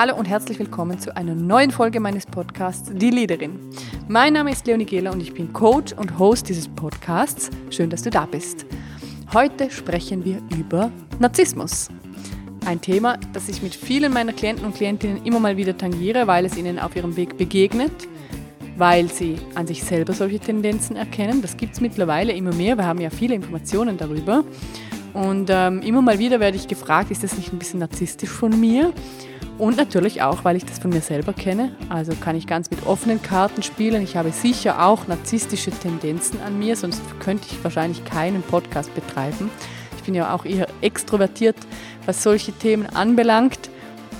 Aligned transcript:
Hallo 0.00 0.16
und 0.16 0.24
herzlich 0.24 0.58
willkommen 0.58 0.98
zu 0.98 1.14
einer 1.14 1.34
neuen 1.34 1.70
Folge 1.70 2.00
meines 2.00 2.24
Podcasts 2.24 2.90
Die 2.90 3.10
Leaderin. 3.10 3.60
Mein 4.08 4.32
Name 4.32 4.50
ist 4.50 4.66
Leonie 4.66 4.86
Gehler 4.86 5.12
und 5.12 5.20
ich 5.20 5.34
bin 5.34 5.52
Coach 5.52 5.92
und 5.92 6.18
Host 6.18 6.48
dieses 6.48 6.68
Podcasts. 6.68 7.50
Schön, 7.68 7.90
dass 7.90 8.00
du 8.00 8.08
da 8.08 8.24
bist. 8.24 8.64
Heute 9.34 9.70
sprechen 9.70 10.24
wir 10.24 10.40
über 10.58 10.90
Narzissmus. 11.18 11.90
Ein 12.64 12.80
Thema, 12.80 13.18
das 13.34 13.50
ich 13.50 13.60
mit 13.60 13.74
vielen 13.74 14.14
meiner 14.14 14.32
Klienten 14.32 14.64
und 14.64 14.74
Klientinnen 14.74 15.22
immer 15.26 15.38
mal 15.38 15.58
wieder 15.58 15.76
tangiere, 15.76 16.26
weil 16.26 16.46
es 16.46 16.56
ihnen 16.56 16.78
auf 16.78 16.96
ihrem 16.96 17.14
Weg 17.16 17.36
begegnet, 17.36 18.08
weil 18.78 19.10
sie 19.10 19.36
an 19.54 19.66
sich 19.66 19.84
selber 19.84 20.14
solche 20.14 20.38
Tendenzen 20.38 20.96
erkennen. 20.96 21.42
Das 21.42 21.58
gibt 21.58 21.74
es 21.74 21.82
mittlerweile 21.82 22.32
immer 22.32 22.54
mehr. 22.54 22.78
Wir 22.78 22.86
haben 22.86 23.02
ja 23.02 23.10
viele 23.10 23.34
Informationen 23.34 23.98
darüber. 23.98 24.44
Und 25.12 25.50
ähm, 25.50 25.82
immer 25.82 26.02
mal 26.02 26.18
wieder 26.18 26.40
werde 26.40 26.56
ich 26.56 26.68
gefragt, 26.68 27.10
ist 27.10 27.22
das 27.22 27.36
nicht 27.36 27.52
ein 27.52 27.58
bisschen 27.58 27.80
narzisstisch 27.80 28.30
von 28.30 28.58
mir? 28.58 28.92
Und 29.58 29.76
natürlich 29.76 30.22
auch, 30.22 30.42
weil 30.44 30.56
ich 30.56 30.64
das 30.64 30.78
von 30.78 30.90
mir 30.90 31.02
selber 31.02 31.34
kenne. 31.34 31.76
Also 31.90 32.12
kann 32.14 32.34
ich 32.34 32.46
ganz 32.46 32.70
mit 32.70 32.86
offenen 32.86 33.20
Karten 33.20 33.62
spielen. 33.62 34.02
Ich 34.02 34.16
habe 34.16 34.30
sicher 34.32 34.82
auch 34.86 35.06
narzisstische 35.06 35.70
Tendenzen 35.70 36.40
an 36.40 36.58
mir, 36.58 36.76
sonst 36.76 37.02
könnte 37.20 37.46
ich 37.50 37.62
wahrscheinlich 37.62 38.04
keinen 38.06 38.42
Podcast 38.42 38.94
betreiben. 38.94 39.50
Ich 39.98 40.04
bin 40.04 40.14
ja 40.14 40.34
auch 40.34 40.46
eher 40.46 40.66
extrovertiert, 40.80 41.56
was 42.06 42.22
solche 42.22 42.52
Themen 42.52 42.86
anbelangt. 42.86 43.68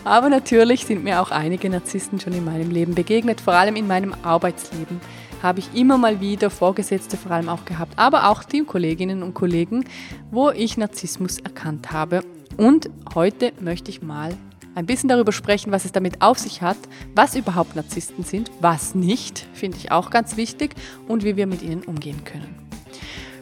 Aber 0.05 0.29
natürlich 0.29 0.85
sind 0.85 1.05
mir 1.05 1.23
auch 1.23 1.31
einige 1.31 1.71
Narzissten 1.71 2.21
schon 2.21 2.35
in 2.35 2.45
meinem 2.45 2.71
Leben 2.71 2.95
begegnet, 2.95 3.41
vor 3.41 3.55
allem 3.55 3.77
in 3.77 3.87
meinem 3.87 4.15
Arbeitsleben 4.23 5.01
habe 5.43 5.61
ich 5.61 5.75
immer 5.75 5.99
mal 5.99 6.21
wieder 6.21 6.51
Vorgesetzte 6.51 7.17
vor 7.17 7.33
allem 7.33 7.49
auch 7.49 7.65
gehabt, 7.65 7.93
aber 7.97 8.29
auch 8.29 8.45
Teamkolleginnen 8.45 9.23
und 9.23 9.35
Kollegen, 9.35 9.85
wo 10.31 10.51
ich 10.51 10.77
Narzissmus 10.77 11.39
erkannt 11.39 11.93
habe. 11.93 12.23
Und 12.57 12.91
heute 13.15 13.53
möchte 13.61 13.91
ich 13.91 14.03
mal 14.03 14.37
ein 14.75 14.87
bisschen 14.87 15.09
darüber 15.09 15.33
sprechen, 15.33 15.73
was 15.73 15.85
es 15.85 15.93
damit 15.93 16.23
auf 16.23 16.39
sich 16.39 16.63
hat, 16.63 16.79
was 17.15 17.35
überhaupt 17.35 17.77
Narzissten 17.77 18.25
sind, 18.25 18.51
was 18.61 18.95
nicht, 18.95 19.47
finde 19.53 19.79
ich 19.79 19.91
auch 19.91 20.11
ganz 20.11 20.37
wichtig, 20.37 20.75
und 21.09 21.25
wie 21.25 21.37
wir 21.37 21.47
mit 21.47 21.63
ihnen 21.63 21.83
umgehen 21.83 22.25
können. 22.25 22.70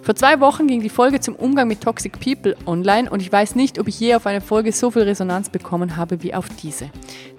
Vor 0.02 0.14
zwei 0.14 0.40
Wochen 0.40 0.66
ging 0.66 0.80
die 0.80 0.88
Folge 0.88 1.20
zum 1.20 1.34
Umgang 1.34 1.68
mit 1.68 1.82
Toxic 1.82 2.18
People 2.18 2.56
online 2.66 3.10
und 3.10 3.20
ich 3.20 3.30
weiß 3.30 3.54
nicht, 3.54 3.78
ob 3.78 3.88
ich 3.88 4.00
je 4.00 4.14
auf 4.14 4.26
eine 4.26 4.40
Folge 4.40 4.72
so 4.72 4.90
viel 4.90 5.02
Resonanz 5.02 5.50
bekommen 5.50 5.96
habe 5.96 6.22
wie 6.22 6.34
auf 6.34 6.46
diese. 6.62 6.90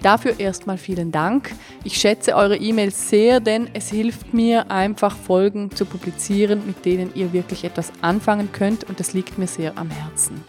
Dafür 0.02 0.40
erstmal 0.40 0.78
vielen 0.78 1.12
Dank. 1.12 1.52
Ich 1.84 1.98
schätze 1.98 2.36
eure 2.36 2.58
E-Mails 2.58 3.10
sehr, 3.10 3.40
denn 3.40 3.70
es 3.74 3.90
hilft 3.90 4.34
mir 4.34 4.70
einfach 4.70 5.16
Folgen 5.16 5.72
zu 5.72 5.86
publizieren, 5.86 6.62
mit 6.68 6.86
denen 6.86 7.12
ihr 7.16 7.34
wirklich 7.34 7.64
etwas 7.64 7.92
anfangen 8.02 8.52
könnt 8.52 8.84
und 8.84 9.00
das 9.00 9.14
liegt 9.14 9.38
mir 9.38 9.48
sehr 9.48 9.78
am 9.78 9.90
Herzen. 9.90 10.44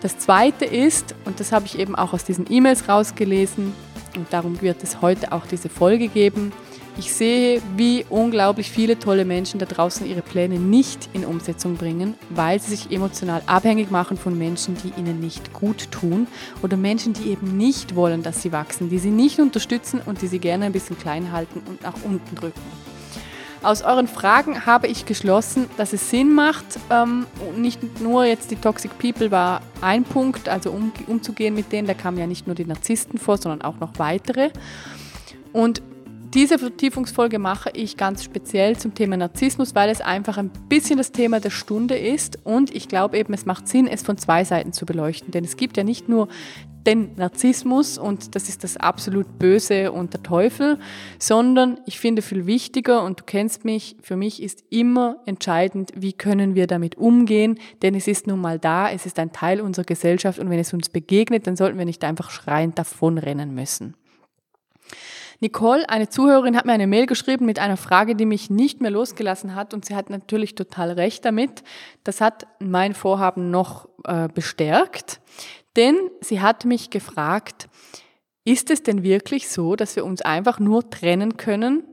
Das 0.00 0.18
zweite 0.18 0.64
ist, 0.64 1.14
und 1.24 1.40
das 1.40 1.52
habe 1.52 1.66
ich 1.66 1.78
eben 1.78 1.94
auch 1.94 2.12
aus 2.12 2.24
diesen 2.24 2.46
E-Mails 2.50 2.88
rausgelesen, 2.88 3.72
und 4.16 4.32
darum 4.32 4.60
wird 4.60 4.82
es 4.82 5.00
heute 5.00 5.32
auch 5.32 5.46
diese 5.46 5.68
Folge 5.68 6.08
geben. 6.08 6.52
Ich 6.96 7.12
sehe, 7.12 7.60
wie 7.76 8.06
unglaublich 8.08 8.70
viele 8.70 8.96
tolle 8.96 9.24
Menschen 9.24 9.58
da 9.58 9.66
draußen 9.66 10.06
ihre 10.06 10.22
Pläne 10.22 10.60
nicht 10.60 11.08
in 11.12 11.24
Umsetzung 11.24 11.76
bringen, 11.76 12.14
weil 12.30 12.60
sie 12.60 12.76
sich 12.76 12.92
emotional 12.92 13.42
abhängig 13.46 13.90
machen 13.90 14.16
von 14.16 14.38
Menschen, 14.38 14.76
die 14.76 14.92
ihnen 15.00 15.18
nicht 15.18 15.52
gut 15.52 15.90
tun 15.90 16.28
oder 16.62 16.76
Menschen, 16.76 17.12
die 17.12 17.30
eben 17.30 17.56
nicht 17.56 17.96
wollen, 17.96 18.22
dass 18.22 18.42
sie 18.42 18.52
wachsen, 18.52 18.90
die 18.90 19.00
sie 19.00 19.10
nicht 19.10 19.40
unterstützen 19.40 20.00
und 20.06 20.22
die 20.22 20.28
sie 20.28 20.38
gerne 20.38 20.66
ein 20.66 20.72
bisschen 20.72 20.96
klein 20.96 21.32
halten 21.32 21.62
und 21.66 21.82
nach 21.82 21.96
unten 22.04 22.36
drücken. 22.36 22.60
Aus 23.64 23.82
euren 23.82 24.06
Fragen 24.06 24.64
habe 24.64 24.86
ich 24.86 25.04
geschlossen, 25.04 25.68
dass 25.76 25.92
es 25.94 26.10
Sinn 26.10 26.32
macht, 26.32 26.78
ähm, 26.90 27.26
nicht 27.56 28.00
nur 28.00 28.24
jetzt 28.24 28.52
die 28.52 28.56
Toxic 28.56 28.96
People 28.98 29.32
war 29.32 29.62
ein 29.80 30.04
Punkt, 30.04 30.48
also 30.48 30.70
um, 30.70 30.92
umzugehen 31.08 31.54
mit 31.54 31.72
denen, 31.72 31.88
da 31.88 31.94
kamen 31.94 32.18
ja 32.18 32.26
nicht 32.28 32.46
nur 32.46 32.54
die 32.54 32.66
Narzissten 32.66 33.18
vor, 33.18 33.38
sondern 33.38 33.62
auch 33.62 33.80
noch 33.80 33.98
weitere. 33.98 34.50
Und 35.52 35.82
diese 36.34 36.58
Vertiefungsfolge 36.58 37.38
mache 37.38 37.70
ich 37.74 37.96
ganz 37.96 38.24
speziell 38.24 38.76
zum 38.76 38.92
Thema 38.92 39.16
Narzissmus, 39.16 39.76
weil 39.76 39.88
es 39.88 40.00
einfach 40.00 40.36
ein 40.36 40.50
bisschen 40.68 40.98
das 40.98 41.12
Thema 41.12 41.38
der 41.38 41.50
Stunde 41.50 41.96
ist 41.96 42.40
und 42.42 42.74
ich 42.74 42.88
glaube 42.88 43.18
eben, 43.18 43.32
es 43.34 43.46
macht 43.46 43.68
Sinn, 43.68 43.86
es 43.86 44.02
von 44.02 44.18
zwei 44.18 44.42
Seiten 44.42 44.72
zu 44.72 44.84
beleuchten. 44.84 45.30
Denn 45.30 45.44
es 45.44 45.56
gibt 45.56 45.76
ja 45.76 45.84
nicht 45.84 46.08
nur 46.08 46.26
den 46.88 47.14
Narzissmus 47.14 47.98
und 47.98 48.34
das 48.34 48.48
ist 48.48 48.64
das 48.64 48.76
absolut 48.76 49.38
Böse 49.38 49.92
und 49.92 50.12
der 50.12 50.24
Teufel, 50.24 50.78
sondern 51.20 51.78
ich 51.86 52.00
finde 52.00 52.20
viel 52.20 52.46
wichtiger 52.46 53.04
und 53.04 53.20
du 53.20 53.24
kennst 53.24 53.64
mich, 53.64 53.96
für 54.02 54.16
mich 54.16 54.42
ist 54.42 54.64
immer 54.70 55.18
entscheidend, 55.26 55.92
wie 55.94 56.12
können 56.12 56.56
wir 56.56 56.66
damit 56.66 56.96
umgehen, 56.98 57.60
denn 57.82 57.94
es 57.94 58.08
ist 58.08 58.26
nun 58.26 58.40
mal 58.40 58.58
da, 58.58 58.90
es 58.90 59.06
ist 59.06 59.20
ein 59.20 59.32
Teil 59.32 59.60
unserer 59.60 59.86
Gesellschaft 59.86 60.40
und 60.40 60.50
wenn 60.50 60.58
es 60.58 60.74
uns 60.74 60.88
begegnet, 60.88 61.46
dann 61.46 61.56
sollten 61.56 61.78
wir 61.78 61.86
nicht 61.86 62.02
einfach 62.02 62.30
schreiend 62.30 62.76
davonrennen 62.76 63.54
müssen. 63.54 63.94
Nicole, 65.40 65.88
eine 65.88 66.08
Zuhörerin, 66.08 66.56
hat 66.56 66.64
mir 66.64 66.72
eine 66.72 66.86
Mail 66.86 67.06
geschrieben 67.06 67.46
mit 67.46 67.58
einer 67.58 67.76
Frage, 67.76 68.14
die 68.14 68.26
mich 68.26 68.50
nicht 68.50 68.80
mehr 68.80 68.90
losgelassen 68.90 69.54
hat. 69.54 69.74
Und 69.74 69.84
sie 69.84 69.94
hat 69.94 70.10
natürlich 70.10 70.54
total 70.54 70.92
recht 70.92 71.24
damit. 71.24 71.62
Das 72.02 72.20
hat 72.20 72.46
mein 72.58 72.94
Vorhaben 72.94 73.50
noch 73.50 73.88
äh, 74.04 74.28
bestärkt, 74.28 75.20
denn 75.76 75.96
sie 76.20 76.40
hat 76.40 76.64
mich 76.64 76.90
gefragt, 76.90 77.68
ist 78.44 78.70
es 78.70 78.82
denn 78.82 79.02
wirklich 79.02 79.48
so, 79.48 79.74
dass 79.74 79.96
wir 79.96 80.04
uns 80.04 80.22
einfach 80.22 80.58
nur 80.58 80.90
trennen 80.90 81.36
können 81.36 81.84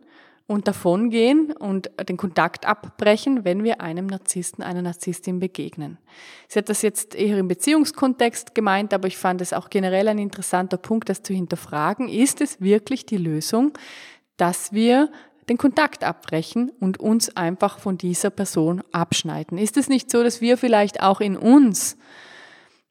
und 0.51 0.67
davongehen 0.67 1.53
und 1.53 1.89
den 2.09 2.17
Kontakt 2.17 2.66
abbrechen, 2.66 3.45
wenn 3.45 3.63
wir 3.63 3.79
einem 3.79 4.06
Narzissten, 4.06 4.63
einer 4.63 4.81
Narzisstin 4.81 5.39
begegnen. 5.39 5.97
Sie 6.50 6.59
hat 6.59 6.67
das 6.67 6.81
jetzt 6.81 7.16
eher 7.16 7.38
im 7.38 7.47
Beziehungskontext 7.47 8.53
gemeint, 8.53 8.94
aber 8.94 9.07
ich 9.07 9.17
fand 9.17 9.39
es 9.39 9.53
auch 9.53 9.69
generell 9.69 10.09
ein 10.09 10.19
interessanter 10.19 10.75
Punkt, 10.75 11.07
das 11.07 11.23
zu 11.23 11.34
hinterfragen. 11.34 12.09
Ist 12.09 12.41
es 12.41 12.59
wirklich 12.59 13.06
die 13.06 13.17
Lösung, 13.17 13.72
dass 14.35 14.73
wir 14.73 15.09
den 15.47 15.57
Kontakt 15.57 16.03
abbrechen 16.03 16.69
und 16.81 17.00
uns 17.00 17.35
einfach 17.38 17.79
von 17.79 17.97
dieser 17.97 18.29
Person 18.29 18.83
abschneiden? 18.91 19.57
Ist 19.57 19.78
es 19.78 19.88
nicht 19.88 20.12
so, 20.12 20.22
dass 20.22 20.41
wir 20.41 20.57
vielleicht 20.57 21.01
auch 21.01 21.22
in 21.22 21.38
uns 21.38 21.97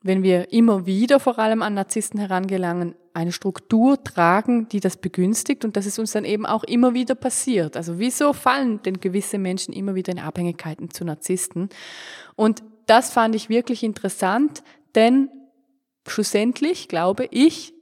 wenn 0.02 0.22
wir 0.22 0.52
immer 0.52 0.86
wieder 0.86 1.20
vor 1.20 1.38
allem 1.38 1.62
an 1.62 1.74
Narzissten 1.74 2.20
herangelangen, 2.20 2.94
eine 3.12 3.32
Struktur 3.32 4.02
tragen, 4.02 4.68
die 4.68 4.80
das 4.80 4.96
begünstigt 4.96 5.64
und 5.64 5.76
dass 5.76 5.86
es 5.86 5.98
uns 5.98 6.12
dann 6.12 6.24
eben 6.24 6.46
auch 6.46 6.64
immer 6.64 6.94
wieder 6.94 7.14
passiert. 7.14 7.76
Also 7.76 7.98
wieso 7.98 8.32
fallen 8.32 8.82
denn 8.82 9.00
gewisse 9.00 9.38
Menschen 9.38 9.74
immer 9.74 9.94
wieder 9.94 10.12
in 10.12 10.18
Abhängigkeiten 10.18 10.90
zu 10.90 11.04
Narzissten? 11.04 11.68
Und 12.36 12.62
das 12.86 13.10
fand 13.10 13.34
ich 13.34 13.48
wirklich 13.48 13.82
interessant, 13.82 14.62
denn 14.94 15.28
schlussendlich 16.06 16.88
glaube 16.88 17.26
ich, 17.30 17.74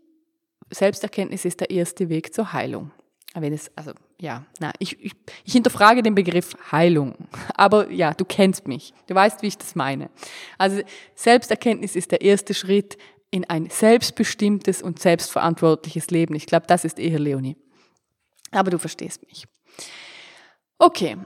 Selbsterkenntnis 0.71 1.45
ist 1.45 1.61
der 1.61 1.71
erste 1.71 2.09
Weg 2.09 2.35
zur 2.35 2.53
Heilung. 2.53 2.91
Wenn 3.35 3.53
es, 3.53 3.71
also 3.77 3.93
ja, 4.21 4.45
na, 4.59 4.73
ich, 4.79 5.03
ich, 5.03 5.13
ich 5.45 5.53
hinterfrage 5.53 6.03
den 6.03 6.15
Begriff 6.15 6.57
Heilung. 6.73 7.15
Aber 7.55 7.91
ja, 7.91 8.15
du 8.15 8.25
kennst 8.25 8.67
mich. 8.67 8.93
Du 9.07 9.15
weißt, 9.15 9.43
wie 9.43 9.47
ich 9.47 9.59
das 9.59 9.75
meine. 9.75 10.11
Also 10.57 10.83
Selbsterkenntnis 11.15 11.95
ist 11.95 12.11
der 12.11 12.21
erste 12.23 12.55
Schritt 12.55 12.99
in 13.31 13.49
ein 13.49 13.69
selbstbestimmtes 13.71 14.83
und 14.83 14.99
selbstverantwortliches 14.99 16.11
Leben. 16.11 16.35
Ich 16.35 16.47
glaube, 16.47 16.67
das 16.67 16.85
ist 16.85 16.99
eher 16.99 17.19
Leonie. 17.19 17.57
Aber 18.51 18.71
du 18.71 18.79
verstehst 18.79 19.27
mich. 19.27 19.47
Okay. 20.79 21.17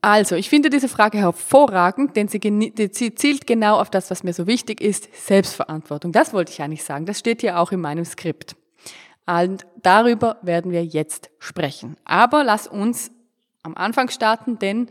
Also, 0.00 0.34
ich 0.34 0.50
finde 0.50 0.68
diese 0.68 0.88
Frage 0.88 1.16
hervorragend, 1.16 2.14
denn 2.14 2.28
sie, 2.28 2.40
sie 2.92 3.14
zielt 3.14 3.46
genau 3.46 3.80
auf 3.80 3.88
das, 3.88 4.10
was 4.10 4.22
mir 4.22 4.34
so 4.34 4.46
wichtig 4.46 4.82
ist, 4.82 5.08
Selbstverantwortung. 5.14 6.12
Das 6.12 6.34
wollte 6.34 6.52
ich 6.52 6.60
eigentlich 6.60 6.84
sagen. 6.84 7.06
Das 7.06 7.18
steht 7.18 7.40
hier 7.40 7.58
auch 7.58 7.72
in 7.72 7.80
meinem 7.80 8.04
Skript. 8.04 8.54
Und 9.26 9.64
darüber 9.80 10.36
werden 10.42 10.72
wir 10.72 10.84
jetzt 10.84 11.30
sprechen. 11.38 11.96
Aber 12.04 12.44
lass 12.44 12.66
uns 12.66 13.12
am 13.62 13.74
Anfang 13.76 14.10
starten, 14.10 14.58
denn 14.58 14.88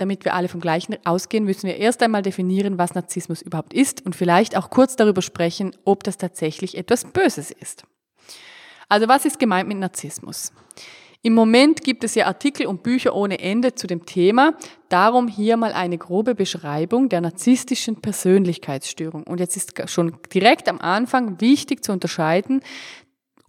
damit 0.00 0.24
wir 0.24 0.34
alle 0.34 0.48
vom 0.48 0.60
Gleichen 0.60 0.96
ausgehen, 1.04 1.44
müssen 1.44 1.66
wir 1.66 1.76
erst 1.76 2.02
einmal 2.02 2.22
definieren, 2.22 2.78
was 2.78 2.94
Narzissmus 2.94 3.42
überhaupt 3.42 3.74
ist 3.74 4.04
und 4.06 4.16
vielleicht 4.16 4.56
auch 4.56 4.70
kurz 4.70 4.96
darüber 4.96 5.22
sprechen, 5.22 5.76
ob 5.84 6.04
das 6.04 6.18
tatsächlich 6.18 6.76
etwas 6.76 7.04
Böses 7.04 7.50
ist. 7.50 7.84
Also 8.88 9.08
was 9.08 9.24
ist 9.24 9.38
gemeint 9.38 9.68
mit 9.68 9.78
Narzissmus? 9.78 10.52
Im 11.22 11.34
Moment 11.34 11.82
gibt 11.84 12.02
es 12.02 12.14
ja 12.14 12.26
Artikel 12.26 12.66
und 12.66 12.82
Bücher 12.82 13.14
ohne 13.14 13.40
Ende 13.40 13.74
zu 13.74 13.86
dem 13.86 14.06
Thema. 14.06 14.54
Darum 14.88 15.28
hier 15.28 15.58
mal 15.58 15.74
eine 15.74 15.98
grobe 15.98 16.34
Beschreibung 16.34 17.10
der 17.10 17.20
narzisstischen 17.20 18.00
Persönlichkeitsstörung. 18.00 19.24
Und 19.24 19.38
jetzt 19.38 19.54
ist 19.54 19.90
schon 19.90 20.16
direkt 20.32 20.66
am 20.66 20.78
Anfang 20.78 21.38
wichtig 21.42 21.84
zu 21.84 21.92
unterscheiden, 21.92 22.62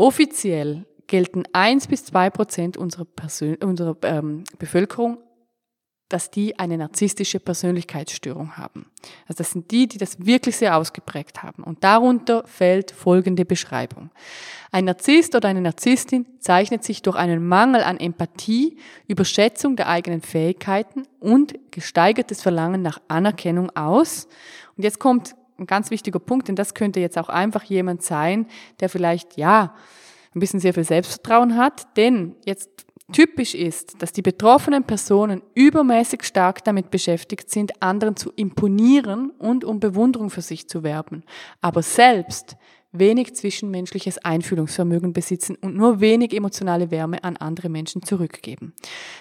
Offiziell 0.02 0.88
gelten 1.06 1.44
eins 1.54 1.86
bis 1.86 2.06
zwei 2.06 2.32
Prozent 2.32 2.76
unserer, 2.76 3.06
Persön 3.06 3.58
unserer 3.58 3.96
ähm, 4.02 4.46
Bevölkerung, 4.58 5.20
dass 6.12 6.30
die 6.30 6.60
eine 6.60 6.78
narzisstische 6.78 7.40
Persönlichkeitsstörung 7.40 8.58
haben. 8.58 8.86
Also 9.28 9.38
das 9.38 9.52
sind 9.52 9.72
die, 9.72 9.88
die 9.88 9.98
das 9.98 10.26
wirklich 10.26 10.58
sehr 10.58 10.76
ausgeprägt 10.76 11.44
haben. 11.44 11.64
Und 11.64 11.84
darunter 11.84 12.44
fällt 12.46 12.92
folgende 12.92 13.46
Beschreibung. 13.46 14.10
Ein 14.72 14.86
Narzisst 14.86 15.36
oder 15.36 15.48
eine 15.48 15.62
Narzisstin 15.62 16.26
zeichnet 16.40 16.84
sich 16.84 17.02
durch 17.02 17.16
einen 17.16 17.48
Mangel 17.48 17.84
an 17.84 17.98
Empathie, 17.98 18.78
Überschätzung 19.08 19.76
der 19.76 19.88
eigenen 19.88 20.22
Fähigkeiten 20.22 21.04
und 21.20 21.54
gesteigertes 21.72 22.42
Verlangen 22.42 22.82
nach 22.82 23.00
Anerkennung 23.08 23.70
aus. 23.76 24.28
Und 24.76 24.84
jetzt 24.84 25.00
kommt 25.00 25.36
ein 25.58 25.68
ganz 25.68 25.92
wichtiger 25.92 26.20
Punkt, 26.20 26.48
denn 26.48 26.56
das 26.56 26.74
könnte 26.74 27.00
jetzt 27.00 27.18
auch 27.18 27.30
einfach 27.30 27.64
jemand 27.64 28.04
sein, 28.04 28.48
der 28.80 28.90
vielleicht, 28.90 29.38
ja, 29.38 29.76
ein 30.34 30.40
bisschen 30.40 30.60
sehr 30.60 30.74
viel 30.74 30.84
Selbstvertrauen 30.84 31.58
hat, 31.58 31.98
denn 31.98 32.36
jetzt 32.46 32.70
typisch 33.12 33.56
ist, 33.56 34.02
dass 34.02 34.12
die 34.12 34.22
betroffenen 34.22 34.84
Personen 34.84 35.42
übermäßig 35.54 36.24
stark 36.24 36.64
damit 36.64 36.92
beschäftigt 36.92 37.50
sind, 37.50 37.82
anderen 37.82 38.16
zu 38.16 38.32
imponieren 38.36 39.32
und 39.32 39.64
um 39.64 39.80
Bewunderung 39.80 40.30
für 40.30 40.42
sich 40.42 40.68
zu 40.68 40.84
werben, 40.84 41.24
aber 41.62 41.82
selbst 41.82 42.56
wenig 42.92 43.36
zwischenmenschliches 43.36 44.18
Einfühlungsvermögen 44.20 45.14
besitzen 45.14 45.56
und 45.62 45.76
nur 45.76 46.02
wenig 46.02 46.34
emotionale 46.34 46.92
Wärme 46.92 47.24
an 47.24 47.38
andere 47.38 47.70
Menschen 47.70 48.04
zurückgeben. 48.04 48.74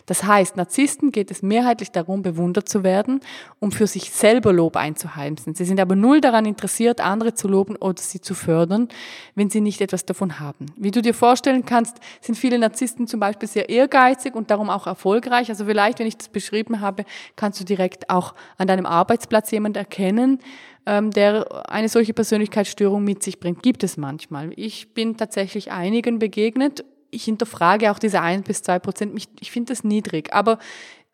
Das 0.07 0.25
heißt, 0.25 0.57
Narzissten 0.57 1.13
geht 1.13 1.31
es 1.31 1.43
mehrheitlich 1.43 1.93
darum, 1.93 2.23
bewundert 2.23 2.69
zu 2.69 2.83
werden, 2.83 3.21
um 3.61 3.71
für 3.71 3.87
sich 3.87 4.11
selber 4.11 4.53
Lob 4.53 4.77
einzuheimsen. 4.77 5.55
Sie 5.55 5.65
sind 5.65 5.79
aber 5.79 5.95
null 5.95 6.21
daran 6.21 6.47
interessiert, 6.47 7.01
andere 7.01 7.35
zu 7.35 7.47
loben 7.47 7.77
oder 7.77 8.01
sie 8.03 8.21
zu 8.21 8.35
fördern, 8.35 8.89
wenn 9.37 9.51
sie 9.51 9.61
nicht 9.61 9.81
etwas 9.81 10.05
davon 10.05 10.41
haben. 10.41 10.67
Wie 10.77 10.91
du 10.91 11.01
dir 11.01 11.15
vorstellen 11.15 11.65
kannst, 11.65 11.99
sind 12.21 12.37
viele 12.37 12.59
Narzissten 12.59 13.07
zum 13.07 13.21
Beispiel 13.21 13.49
sehr 13.49 13.69
ehrgeizig 13.69 14.35
und 14.35 14.51
darum 14.51 14.69
auch 14.69 14.87
erfolgreich. 14.87 15.49
Also 15.49 15.65
vielleicht, 15.65 16.01
wenn 16.01 16.07
ich 16.07 16.17
das 16.17 16.29
beschrieben 16.29 16.81
habe, 16.81 17.05
kannst 17.37 17.61
du 17.61 17.65
direkt 17.65 18.11
auch 18.11 18.35
an 18.59 18.67
deinem 18.67 18.87
Arbeitsplatz 18.87 19.51
jemand 19.53 19.77
erkennen, 19.77 20.41
ähm, 20.87 21.11
der 21.11 21.71
eine 21.71 21.89
solche 21.89 22.15
Persönlichkeitsstörung 22.15 23.05
mit 23.05 23.23
sich 23.23 23.41
bringt. 23.41 23.63
Gibt 23.63 23.85
es 23.85 23.97
manchmal. 23.97 24.53
Ich 24.57 24.95
bin 24.95 25.17
tatsächlich 25.17 25.71
einigen 25.71 26.19
begegnet. 26.19 26.85
Ich 27.11 27.25
hinterfrage 27.25 27.91
auch 27.91 27.99
diese 27.99 28.21
ein 28.21 28.43
bis 28.43 28.63
zwei 28.63 28.79
Prozent. 28.79 29.21
Ich 29.41 29.51
finde 29.51 29.73
das 29.73 29.85
niedrig, 29.85 30.33
aber 30.33 30.59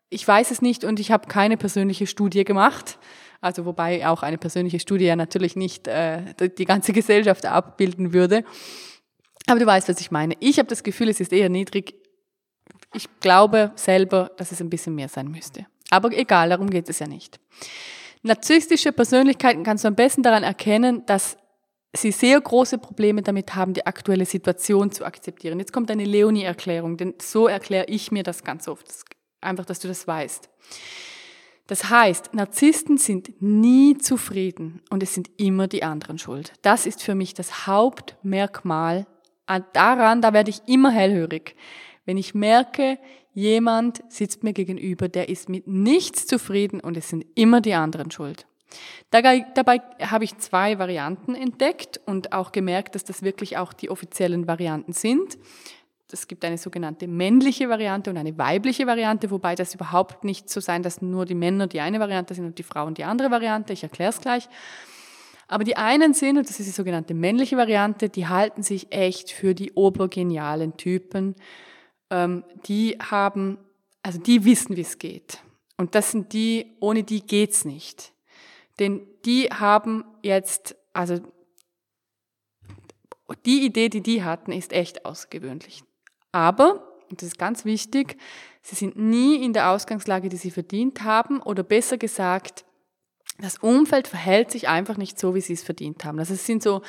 ich 0.09 0.27
weiß 0.27 0.51
es 0.51 0.61
nicht 0.61 0.83
und 0.83 0.99
ich 0.99 1.11
habe 1.11 1.27
keine 1.27 1.57
persönliche 1.57 2.07
Studie 2.07 2.43
gemacht. 2.43 2.97
Also 3.41 3.65
wobei 3.65 4.07
auch 4.07 4.23
eine 4.23 4.37
persönliche 4.37 4.79
Studie 4.79 5.05
ja 5.05 5.15
natürlich 5.15 5.55
nicht 5.55 5.87
äh, 5.87 6.33
die 6.57 6.65
ganze 6.65 6.93
Gesellschaft 6.93 7.45
abbilden 7.45 8.13
würde. 8.13 8.43
Aber 9.47 9.59
du 9.59 9.65
weißt, 9.65 9.87
was 9.89 10.01
ich 10.01 10.11
meine. 10.11 10.35
Ich 10.39 10.59
habe 10.59 10.67
das 10.67 10.83
Gefühl, 10.83 11.09
es 11.09 11.19
ist 11.19 11.31
eher 11.31 11.49
niedrig. 11.49 11.95
Ich 12.93 13.07
glaube 13.19 13.71
selber, 13.75 14.31
dass 14.37 14.51
es 14.51 14.61
ein 14.61 14.69
bisschen 14.69 14.95
mehr 14.95 15.07
sein 15.07 15.29
müsste. 15.29 15.65
Aber 15.89 16.11
egal, 16.11 16.49
darum 16.49 16.69
geht 16.69 16.89
es 16.89 16.99
ja 16.99 17.07
nicht. 17.07 17.39
Narzisstische 18.27 18.91
Persönlichkeiten 18.91 19.63
kannst 19.63 19.85
du 19.85 19.87
am 19.87 19.95
besten 19.95 20.21
daran 20.21 20.43
erkennen, 20.43 21.05
dass 21.05 21.37
sie 21.95 22.11
sehr 22.11 22.39
große 22.39 22.77
Probleme 22.77 23.21
damit 23.21 23.55
haben, 23.55 23.73
die 23.73 23.85
aktuelle 23.85 24.25
Situation 24.25 24.91
zu 24.91 25.05
akzeptieren. 25.05 25.59
Jetzt 25.59 25.71
kommt 25.71 25.89
eine 25.89 26.03
Leonie-Erklärung, 26.03 26.97
denn 26.97 27.13
so 27.21 27.47
erkläre 27.47 27.85
ich 27.87 28.11
mir 28.11 28.23
das 28.23 28.43
ganz 28.43 28.67
oft. 28.67 28.85
Einfach, 29.39 29.65
dass 29.65 29.79
du 29.79 29.87
das 29.87 30.05
weißt. 30.07 30.49
Das 31.67 31.89
heißt, 31.89 32.33
Narzissten 32.33 32.97
sind 32.97 33.41
nie 33.41 33.97
zufrieden 33.97 34.81
und 34.89 35.03
es 35.03 35.13
sind 35.13 35.29
immer 35.37 35.67
die 35.67 35.83
anderen 35.83 36.17
schuld. 36.17 36.51
Das 36.61 36.85
ist 36.85 37.01
für 37.01 37.15
mich 37.15 37.33
das 37.33 37.65
Hauptmerkmal. 37.65 39.07
Daran, 39.73 40.21
da 40.21 40.33
werde 40.33 40.49
ich 40.49 40.61
immer 40.67 40.91
hellhörig. 40.91 41.55
Wenn 42.05 42.17
ich 42.17 42.35
merke, 42.35 42.99
Jemand 43.37 44.01
sitzt 44.09 44.43
mir 44.43 44.51
gegenüber, 44.51 45.09
der 45.09 45.29
ist 45.29 45.47
mit 45.47 45.67
nichts 45.67 46.25
zufrieden 46.25 46.79
und 46.79 46.97
es 46.97 47.09
sind 47.09 47.23
immer 47.35 47.61
die 47.61 47.75
anderen 47.75 48.09
schuld. 48.09 48.47
Dabei, 49.11 49.45
dabei 49.53 49.79
habe 50.01 50.23
ich 50.23 50.39
zwei 50.39 50.79
Varianten 50.79 51.35
entdeckt 51.35 52.01
und 52.07 52.33
auch 52.33 52.51
gemerkt, 52.51 52.95
dass 52.95 53.03
das 53.03 53.21
wirklich 53.21 53.55
auch 53.59 53.73
die 53.73 53.91
offiziellen 53.91 54.47
Varianten 54.47 54.91
sind. 54.91 55.37
Es 56.11 56.27
gibt 56.27 56.43
eine 56.45 56.57
sogenannte 56.57 57.07
männliche 57.07 57.69
Variante 57.69 58.09
und 58.09 58.17
eine 58.17 58.35
weibliche 58.39 58.87
Variante, 58.87 59.29
wobei 59.29 59.53
das 59.53 59.75
überhaupt 59.75 60.23
nicht 60.23 60.49
so 60.49 60.59
sein, 60.59 60.81
dass 60.81 61.03
nur 61.03 61.25
die 61.25 61.35
Männer 61.35 61.67
die 61.67 61.79
eine 61.79 61.99
Variante 61.99 62.33
sind 62.33 62.45
und 62.45 62.57
die 62.57 62.63
Frauen 62.63 62.95
die 62.95 63.03
andere 63.03 63.29
Variante. 63.29 63.71
Ich 63.71 63.83
erkläre 63.83 64.09
es 64.09 64.19
gleich. 64.19 64.49
Aber 65.47 65.63
die 65.63 65.77
einen 65.77 66.15
sind, 66.15 66.39
und 66.39 66.49
das 66.49 66.59
ist 66.59 66.65
die 66.65 66.71
sogenannte 66.71 67.13
männliche 67.13 67.55
Variante, 67.55 68.09
die 68.09 68.25
halten 68.25 68.63
sich 68.63 68.91
echt 68.91 69.29
für 69.29 69.53
die 69.53 69.73
obergenialen 69.73 70.75
Typen 70.75 71.35
ähm, 72.09 72.43
die 72.67 72.97
haben, 72.99 73.57
also 74.03 74.19
die 74.19 74.45
wissen, 74.45 74.75
wie 74.75 74.81
es 74.81 74.97
geht. 74.97 75.41
Und 75.77 75.95
das 75.95 76.11
sind 76.11 76.33
die, 76.33 76.75
ohne 76.79 77.03
die 77.03 77.21
geht's 77.21 77.65
nicht. 77.65 78.13
Denn 78.79 79.07
die 79.25 79.45
haben 79.45 80.05
jetzt, 80.23 80.75
also 80.93 81.19
die 83.45 83.65
Idee, 83.65 83.89
die 83.89 84.01
die 84.01 84.23
hatten, 84.23 84.51
ist 84.51 84.73
echt 84.73 85.05
außergewöhnlich. 85.05 85.83
Aber, 86.31 86.97
und 87.09 87.21
das 87.21 87.29
ist 87.29 87.37
ganz 87.37 87.65
wichtig, 87.65 88.17
sie 88.61 88.75
sind 88.75 88.97
nie 88.97 89.43
in 89.43 89.53
der 89.53 89.71
Ausgangslage, 89.71 90.29
die 90.29 90.37
sie 90.37 90.51
verdient 90.51 91.03
haben, 91.03 91.41
oder 91.41 91.63
besser 91.63 91.97
gesagt, 91.97 92.65
das 93.39 93.57
Umfeld 93.59 94.07
verhält 94.07 94.51
sich 94.51 94.67
einfach 94.67 94.97
nicht 94.97 95.19
so, 95.19 95.35
wie 95.35 95.41
sie 95.41 95.53
es 95.53 95.63
verdient 95.63 96.03
haben. 96.05 96.17
Also 96.17 96.33
es 96.33 96.45
sind 96.45 96.63
so 96.63 96.81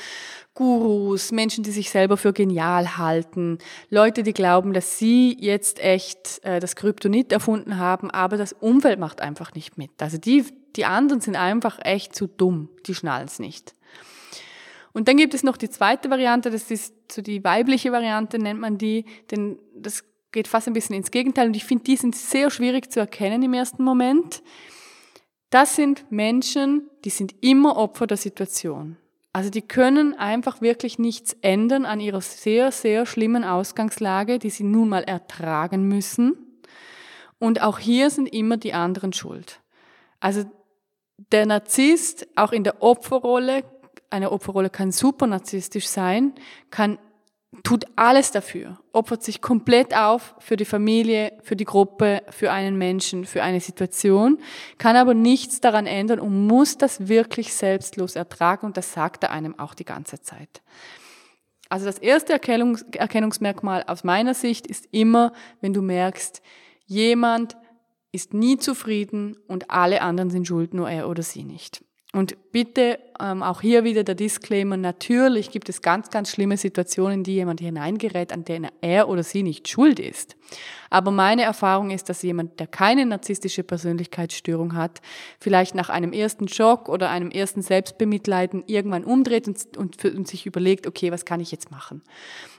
Gurus, 0.54 1.30
Menschen, 1.30 1.62
die 1.62 1.70
sich 1.70 1.90
selber 1.90 2.16
für 2.16 2.32
genial 2.32 2.96
halten, 2.96 3.58
Leute, 3.90 4.22
die 4.22 4.32
glauben, 4.32 4.72
dass 4.72 4.98
sie 4.98 5.36
jetzt 5.38 5.78
echt 5.78 6.42
äh, 6.42 6.58
das 6.58 6.74
Kryptonit 6.74 7.32
erfunden 7.32 7.78
haben, 7.78 8.10
aber 8.10 8.36
das 8.36 8.54
Umfeld 8.54 8.98
macht 8.98 9.20
einfach 9.20 9.54
nicht 9.54 9.76
mit. 9.76 9.90
Also 9.98 10.16
die, 10.16 10.44
die 10.74 10.86
anderen 10.86 11.20
sind 11.20 11.36
einfach 11.36 11.78
echt 11.82 12.14
zu 12.14 12.26
dumm, 12.26 12.70
die 12.86 12.94
schnallen 12.94 13.26
es 13.26 13.38
nicht. 13.38 13.74
Und 14.94 15.06
dann 15.06 15.18
gibt 15.18 15.34
es 15.34 15.42
noch 15.42 15.58
die 15.58 15.68
zweite 15.68 16.10
Variante, 16.10 16.50
das 16.50 16.70
ist 16.70 16.94
so 17.12 17.20
die 17.20 17.44
weibliche 17.44 17.92
Variante, 17.92 18.38
nennt 18.38 18.58
man 18.58 18.78
die, 18.78 19.04
denn 19.30 19.58
das 19.76 20.02
geht 20.32 20.48
fast 20.48 20.66
ein 20.66 20.72
bisschen 20.72 20.96
ins 20.96 21.10
Gegenteil 21.10 21.46
und 21.46 21.56
ich 21.56 21.64
finde, 21.64 21.84
die 21.84 21.96
sind 21.96 22.16
sehr 22.16 22.50
schwierig 22.50 22.90
zu 22.90 23.00
erkennen 23.00 23.42
im 23.42 23.54
ersten 23.54 23.84
Moment. 23.84 24.42
Das 25.50 25.76
sind 25.76 26.10
Menschen, 26.10 26.90
die 27.04 27.10
sind 27.10 27.34
immer 27.40 27.76
Opfer 27.76 28.06
der 28.06 28.16
Situation. 28.16 28.96
Also 29.32 29.50
die 29.50 29.62
können 29.62 30.18
einfach 30.18 30.60
wirklich 30.60 30.98
nichts 30.98 31.36
ändern 31.42 31.84
an 31.84 32.00
ihrer 32.00 32.20
sehr, 32.20 32.72
sehr 32.72 33.06
schlimmen 33.06 33.44
Ausgangslage, 33.44 34.38
die 34.38 34.50
sie 34.50 34.64
nun 34.64 34.88
mal 34.88 35.04
ertragen 35.04 35.86
müssen. 35.86 36.60
Und 37.38 37.62
auch 37.62 37.78
hier 37.78 38.10
sind 38.10 38.26
immer 38.26 38.56
die 38.56 38.74
anderen 38.74 39.12
schuld. 39.12 39.60
Also 40.20 40.44
der 41.32 41.46
Narzisst, 41.46 42.26
auch 42.36 42.52
in 42.52 42.64
der 42.64 42.82
Opferrolle, 42.82 43.64
eine 44.10 44.32
Opferrolle 44.32 44.70
kann 44.70 44.92
super 44.92 45.26
narzisstisch 45.26 45.86
sein, 45.86 46.34
kann 46.70 46.98
tut 47.62 47.86
alles 47.96 48.30
dafür, 48.30 48.78
opfert 48.92 49.22
sich 49.22 49.40
komplett 49.40 49.96
auf 49.96 50.34
für 50.38 50.56
die 50.56 50.64
Familie, 50.64 51.32
für 51.42 51.56
die 51.56 51.64
Gruppe, 51.64 52.22
für 52.30 52.52
einen 52.52 52.76
Menschen, 52.76 53.24
für 53.24 53.42
eine 53.42 53.60
Situation, 53.60 54.38
kann 54.76 54.96
aber 54.96 55.14
nichts 55.14 55.60
daran 55.60 55.86
ändern 55.86 56.20
und 56.20 56.46
muss 56.46 56.76
das 56.76 57.08
wirklich 57.08 57.54
selbstlos 57.54 58.16
ertragen 58.16 58.66
und 58.66 58.76
das 58.76 58.92
sagt 58.92 59.24
er 59.24 59.30
einem 59.30 59.58
auch 59.58 59.74
die 59.74 59.86
ganze 59.86 60.20
Zeit. 60.20 60.62
Also 61.70 61.86
das 61.86 61.98
erste 61.98 62.32
Erkennungs 62.32 62.82
Erkennungsmerkmal 62.92 63.84
aus 63.86 64.04
meiner 64.04 64.34
Sicht 64.34 64.66
ist 64.66 64.86
immer, 64.90 65.32
wenn 65.60 65.72
du 65.72 65.82
merkst, 65.82 66.42
jemand 66.86 67.56
ist 68.12 68.32
nie 68.32 68.56
zufrieden 68.58 69.36
und 69.46 69.70
alle 69.70 70.00
anderen 70.00 70.30
sind 70.30 70.46
schuld, 70.46 70.72
nur 70.72 70.88
er 70.88 71.08
oder 71.08 71.22
sie 71.22 71.44
nicht. 71.44 71.84
Und 72.14 72.52
bitte 72.52 72.98
ähm, 73.20 73.42
auch 73.42 73.60
hier 73.60 73.84
wieder 73.84 74.02
der 74.02 74.14
Disclaimer, 74.14 74.78
natürlich 74.78 75.50
gibt 75.50 75.68
es 75.68 75.82
ganz, 75.82 76.08
ganz 76.08 76.30
schlimme 76.30 76.56
Situationen, 76.56 77.18
in 77.18 77.24
die 77.24 77.34
jemand 77.34 77.60
hineingerät, 77.60 78.32
an 78.32 78.46
denen 78.46 78.70
er 78.80 79.10
oder 79.10 79.22
sie 79.22 79.42
nicht 79.42 79.68
schuld 79.68 80.00
ist. 80.00 80.34
Aber 80.88 81.10
meine 81.10 81.42
Erfahrung 81.42 81.90
ist, 81.90 82.08
dass 82.08 82.22
jemand, 82.22 82.60
der 82.60 82.66
keine 82.66 83.04
narzisstische 83.04 83.62
Persönlichkeitsstörung 83.62 84.74
hat, 84.74 85.02
vielleicht 85.38 85.74
nach 85.74 85.90
einem 85.90 86.14
ersten 86.14 86.48
Schock 86.48 86.88
oder 86.88 87.10
einem 87.10 87.30
ersten 87.30 87.60
Selbstbemitleiden 87.60 88.64
irgendwann 88.66 89.04
umdreht 89.04 89.46
und, 89.46 89.76
und, 89.76 90.02
und 90.02 90.26
sich 90.26 90.46
überlegt, 90.46 90.86
okay, 90.86 91.12
was 91.12 91.26
kann 91.26 91.40
ich 91.40 91.52
jetzt 91.52 91.70
machen? 91.70 92.02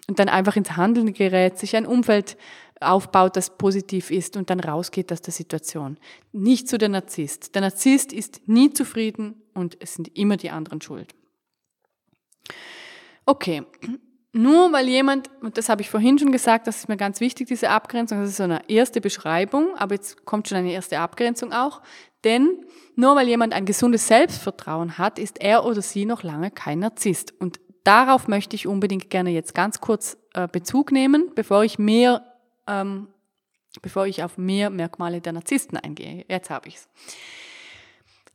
Und 0.08 0.20
dann 0.20 0.30
einfach 0.30 0.58
ins 0.58 0.78
Handeln 0.78 1.12
gerät, 1.14 1.58
sich 1.58 1.76
ein 1.76 1.88
Umfeld 1.88 2.38
aufbaut, 2.82 3.36
das 3.36 3.58
positiv 3.58 4.12
ist 4.12 4.38
und 4.38 4.50
dann 4.50 4.60
rausgeht 4.60 5.12
aus 5.12 5.22
der 5.22 5.34
Situation. 5.34 5.98
Nicht 6.32 6.68
zu 6.68 6.78
der 6.78 6.90
Narzisst. 6.90 7.56
Der 7.56 7.62
Narzisst 7.62 8.14
ist 8.14 8.48
nie 8.48 8.72
zufrieden 8.72 9.42
und 9.54 9.78
es 9.80 9.96
sind 9.96 10.16
immer 10.18 10.38
die 10.38 10.50
anderen 10.50 10.82
schuld. 10.82 11.14
Okay. 13.26 13.64
Nur 14.32 14.72
weil 14.72 14.88
jemand, 14.88 15.30
und 15.42 15.58
das 15.58 15.70
habe 15.70 15.82
ich 15.82 15.90
vorhin 15.90 16.20
schon 16.20 16.32
gesagt, 16.32 16.68
das 16.68 16.78
ist 16.78 16.88
mir 16.88 16.98
ganz 16.98 17.20
wichtig, 17.20 17.48
diese 17.48 17.70
Abgrenzung, 17.70 18.20
das 18.22 18.30
ist 18.30 18.38
so 18.38 18.44
eine 18.44 18.70
erste 18.70 19.02
Beschreibung, 19.02 19.76
aber 19.76 19.96
jetzt 19.96 20.24
kommt 20.24 20.48
schon 20.48 20.60
eine 20.60 20.72
erste 20.72 21.00
Abgrenzung 21.00 21.52
auch, 21.52 21.82
denn 22.24 22.66
nur 22.96 23.16
weil 23.16 23.28
jemand 23.28 23.54
ein 23.54 23.66
gesundes 23.66 24.08
Selbstvertrauen 24.08 25.00
hat, 25.00 25.18
ist 25.18 25.42
er 25.42 25.66
oder 25.66 25.82
sie 25.82 26.06
noch 26.06 26.22
lange 26.22 26.52
kein 26.52 26.80
Narzisst. 26.80 27.34
Und 27.40 27.60
darauf 27.84 28.28
möchte 28.28 28.56
ich 28.56 28.68
unbedingt 28.68 29.10
gerne 29.10 29.32
jetzt 29.32 29.56
ganz 29.56 29.82
kurz 29.82 30.18
äh, 30.36 30.48
Bezug 30.48 30.92
nehmen, 30.92 31.32
bevor 31.34 31.64
ich 31.64 31.80
mehr 31.80 32.29
ähm, 32.70 33.08
bevor 33.82 34.08
ich 34.08 34.24
auf 34.24 34.38
mehr 34.38 34.70
Merkmale 34.70 35.22
der 35.22 35.34
Narzissten 35.34 35.78
eingehe. 35.78 36.26
Jetzt 36.30 36.50
habe 36.50 36.68
ich 36.68 36.76
es. 36.76 36.88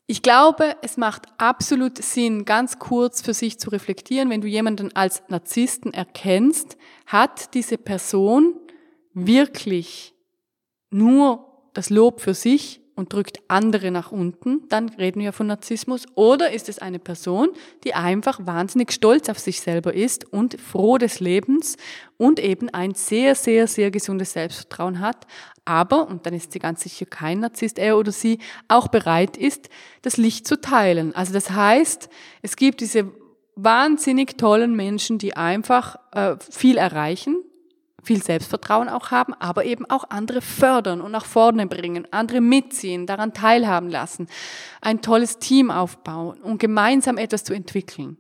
Ich 0.07 0.21
glaube, 0.21 0.77
es 0.83 0.99
macht 0.99 1.23
absolut 1.39 1.97
Sinn, 1.97 2.45
ganz 2.45 2.79
kurz 2.79 3.23
für 3.23 3.33
sich 3.33 3.59
zu 3.59 3.71
reflektieren, 3.71 4.29
wenn 4.29 4.43
du 4.43 4.49
jemanden 4.49 4.95
als 4.95 5.23
Narzissten 5.29 5.95
erkennst, 5.95 6.77
hat 7.07 7.55
diese 7.55 7.79
Person 7.79 8.55
wirklich 9.15 10.15
nur 10.91 11.71
das 11.73 11.89
Lob 11.89 12.21
für 12.21 12.35
sich 12.35 12.84
und 12.95 13.13
drückt 13.13 13.41
andere 13.49 13.91
nach 13.91 14.13
unten, 14.13 14.69
dann 14.69 14.89
reden 14.91 15.21
wir 15.21 15.33
von 15.33 15.47
Narzissmus. 15.47 16.07
Oder 16.15 16.53
ist 16.53 16.69
es 16.69 16.79
eine 16.79 16.99
Person, 16.99 17.49
die 17.83 17.95
einfach 17.95 18.47
wahnsinnig 18.47 18.93
stolz 18.93 19.29
auf 19.29 19.39
sich 19.39 19.61
selber 19.61 19.95
ist 19.95 20.33
und 20.33 20.61
froh 20.61 20.99
des 20.99 21.21
Lebens 21.21 21.77
und 22.17 22.39
eben 22.39 22.69
ein 22.71 22.95
sehr, 22.95 23.35
sehr, 23.35 23.67
sehr 23.67 23.91
gesundes 23.91 24.33
Selbstvertrauen 24.33 25.01
hat, 25.01 25.27
aber, 25.65 26.09
und 26.09 26.27
dann 26.27 26.35
ist 26.35 26.53
sie 26.53 26.59
ganz 26.59 26.83
sicher 26.83 27.07
kein 27.07 27.41
Narzisst, 27.41 27.79
er 27.79 27.97
oder 27.97 28.13
sie 28.13 28.39
auch 28.69 28.89
bereit 28.89 29.37
ist, 29.37 29.71
das 30.03 30.17
Licht 30.17 30.47
zu 30.47 30.61
teilen. 30.61 31.15
Also 31.15 31.33
das 31.33 31.51
heißt, 31.51 32.09
es 32.43 32.57
gibt 32.57 32.81
diese 32.81 33.11
wahnsinnig 33.57 34.37
tollen 34.37 34.77
Menschen, 34.77 35.19
die 35.19 35.37
einfach 35.37 35.97
äh, 36.13 36.37
viel 36.51 36.77
erreichen, 36.77 37.37
viel 38.05 38.23
Selbstvertrauen 38.23 38.89
auch 38.89 39.11
haben, 39.11 39.35
aber 39.35 39.65
eben 39.65 39.89
auch 39.91 40.05
andere 40.11 40.41
fördern 40.41 41.01
und 41.01 41.13
nach 41.13 41.25
vorne 41.25 41.67
bringen, 41.67 42.07
andere 42.11 42.41
mitziehen, 42.41 43.07
daran 43.07 43.35
teilhaben 43.35 43.91
lassen, 43.91 44.29
ein 44.81 45.03
tolles 45.03 45.39
Team 45.39 45.71
aufbauen 45.71 46.41
und 46.41 46.59
gemeinsam 46.59 47.19
etwas 47.19 47.45
zu 47.45 47.55
entwickeln. 47.55 48.17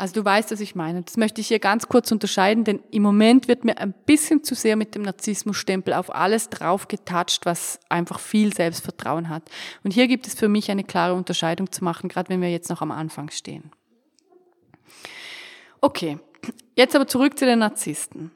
Also 0.00 0.14
du 0.14 0.24
weißt, 0.24 0.52
was 0.52 0.60
ich 0.60 0.76
meine. 0.76 1.02
Das 1.02 1.16
möchte 1.16 1.40
ich 1.40 1.48
hier 1.48 1.58
ganz 1.58 1.88
kurz 1.88 2.12
unterscheiden, 2.12 2.62
denn 2.62 2.80
im 2.92 3.02
Moment 3.02 3.48
wird 3.48 3.64
mir 3.64 3.78
ein 3.78 3.92
bisschen 4.06 4.44
zu 4.44 4.54
sehr 4.54 4.76
mit 4.76 4.94
dem 4.94 5.02
Narzissmusstempel 5.02 5.92
auf 5.92 6.14
alles 6.14 6.50
drauf 6.50 6.86
getatscht, 6.86 7.44
was 7.44 7.80
einfach 7.88 8.20
viel 8.20 8.54
Selbstvertrauen 8.54 9.28
hat. 9.28 9.42
Und 9.82 9.92
hier 9.92 10.06
gibt 10.06 10.28
es 10.28 10.34
für 10.34 10.48
mich 10.48 10.70
eine 10.70 10.84
klare 10.84 11.14
Unterscheidung 11.14 11.72
zu 11.72 11.82
machen, 11.82 12.08
gerade 12.08 12.28
wenn 12.28 12.40
wir 12.40 12.48
jetzt 12.48 12.70
noch 12.70 12.80
am 12.80 12.92
Anfang 12.92 13.30
stehen. 13.30 13.72
Okay, 15.80 16.18
jetzt 16.76 16.94
aber 16.94 17.08
zurück 17.08 17.36
zu 17.36 17.44
den 17.44 17.58
Narzissten. 17.58 18.30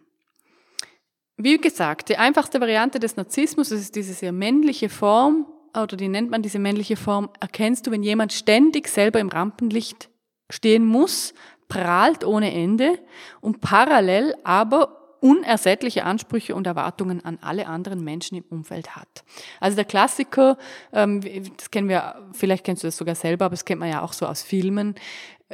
Wie 1.45 1.59
gesagt, 1.59 2.09
die 2.09 2.19
einfachste 2.19 2.61
Variante 2.61 3.01
des 3.01 3.17
Narzissmus, 3.17 3.73
ist 3.73 3.97
diese 3.97 4.15
sehr 4.15 4.31
männliche 4.31 4.89
Form, 4.89 5.47
oder 5.75 5.97
die 5.97 6.07
nennt 6.07 6.31
man 6.31 6.41
diese 6.41 6.61
männliche 6.61 6.95
Form, 6.95 7.31
erkennst 7.41 7.85
du, 7.85 7.91
wenn 7.91 8.05
jemand 8.05 8.33
ständig 8.33 8.87
selber 8.87 9.19
im 9.19 9.29
Rampenlicht 9.29 10.09
stehen 10.51 10.87
muss, 10.87 11.35
prahlt 11.67 12.25
ohne 12.25 12.53
Ende 12.53 12.97
und 13.41 13.61
parallel 13.61 14.37
aber 14.45 15.17
unersättliche 15.19 16.05
Ansprüche 16.05 16.55
und 16.55 16.69
Erwartungen 16.69 17.25
an 17.25 17.39
alle 17.41 17.67
anderen 17.67 18.05
Menschen 18.05 18.37
im 18.37 18.45
Umfeld 18.49 18.95
hat. 18.95 19.25
Also 19.59 19.75
der 19.75 19.85
Klassiker, 19.85 20.59
ähm, 20.93 21.23
das 21.57 21.73
kennen 21.73 21.89
wir, 21.89 22.25
vielleicht 22.33 22.65
kennst 22.65 22.85
du 22.85 22.87
das 22.87 22.97
sogar 22.97 23.17
selber, 23.17 23.47
aber 23.47 23.55
das 23.55 23.65
kennt 23.65 23.81
man 23.81 23.91
ja 23.91 24.03
auch 24.03 24.13
so 24.13 24.27
aus 24.27 24.43
Filmen. 24.43 24.95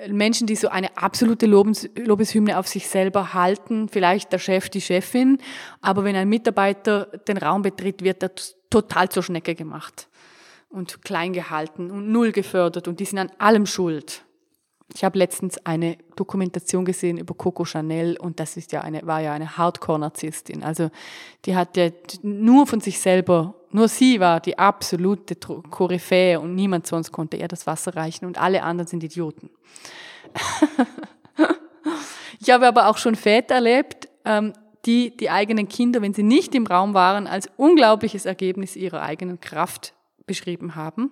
Menschen, 0.09 0.47
die 0.47 0.57
so 0.57 0.69
eine 0.69 0.97
absolute 0.97 1.47
Lobes, 1.47 1.89
Lobeshymne 1.97 2.59
auf 2.59 2.69
sich 2.69 2.89
selber 2.89 3.35
halten, 3.35 3.89
vielleicht 3.89 4.33
der 4.33 4.39
Chef, 4.39 4.69
die 4.69 4.81
Chefin, 4.81 5.39
aber 5.81 6.05
wenn 6.05 6.17
ein 6.17 6.29
Mitarbeiter 6.29 7.07
den 7.27 7.39
Raum 7.39 7.63
betritt, 7.63 8.03
wird 8.03 8.23
er 8.23 8.31
total 8.71 9.09
zur 9.09 9.23
Schnecke 9.23 9.55
gemacht 9.55 10.09
und 10.69 11.03
klein 11.03 11.33
gehalten 11.33 11.91
und 11.91 12.11
null 12.11 12.33
gefördert 12.33 12.89
und 12.89 13.01
die 13.01 13.05
sind 13.05 13.19
an 13.19 13.31
allem 13.39 13.67
schuld. 13.67 14.25
Ich 14.95 15.05
habe 15.05 15.19
letztens 15.19 15.59
eine 15.67 15.99
Dokumentation 16.17 16.85
gesehen 16.85 17.19
über 17.19 17.35
Coco 17.35 17.65
Chanel 17.65 18.17
und 18.19 18.41
das 18.41 18.57
ist 18.57 18.73
ja 18.73 18.81
eine, 18.81 19.07
war 19.07 19.21
ja 19.21 19.33
eine 19.33 19.59
Hardcore-Narzisstin. 19.59 20.63
Also 20.63 20.91
die 21.45 21.55
hat 21.55 21.77
ja 21.77 21.91
nur 22.23 22.67
von 22.67 22.81
sich 22.81 22.99
selber, 22.99 23.55
nur 23.71 23.89
sie 23.89 24.21
war 24.21 24.41
die 24.41 24.59
absolute 24.59 25.37
Koryphäe 25.37 26.41
und 26.41 26.55
niemand 26.55 26.87
sonst 26.87 27.13
konnte 27.13 27.37
ihr 27.37 27.49
das 27.49 27.67
Wasser 27.67 27.97
reichen 27.97 28.25
und 28.27 28.39
alle 28.39 28.63
anderen 28.63 28.89
sind 28.89 29.05
Idioten. 29.05 29.51
ich 32.41 32.51
habe 32.51 32.67
aber 32.67 32.89
auch 32.89 32.99
schon 32.99 33.15
Väter 33.15 33.57
erlebt, 33.57 34.09
ähm, 34.25 34.53
die 34.87 35.17
die 35.17 35.31
eigenen 35.31 35.69
Kinder, 35.69 36.01
wenn 36.03 36.15
sie 36.15 36.23
nicht 36.23 36.55
im 36.55 36.67
Raum 36.67 36.95
waren, 36.95 37.27
als 37.27 37.51
unglaubliches 37.57 38.27
Ergebnis 38.27 38.77
ihrer 38.77 39.03
eigenen 39.03 39.41
Kraft 39.41 39.95
beschrieben 40.27 40.77
haben 40.77 41.11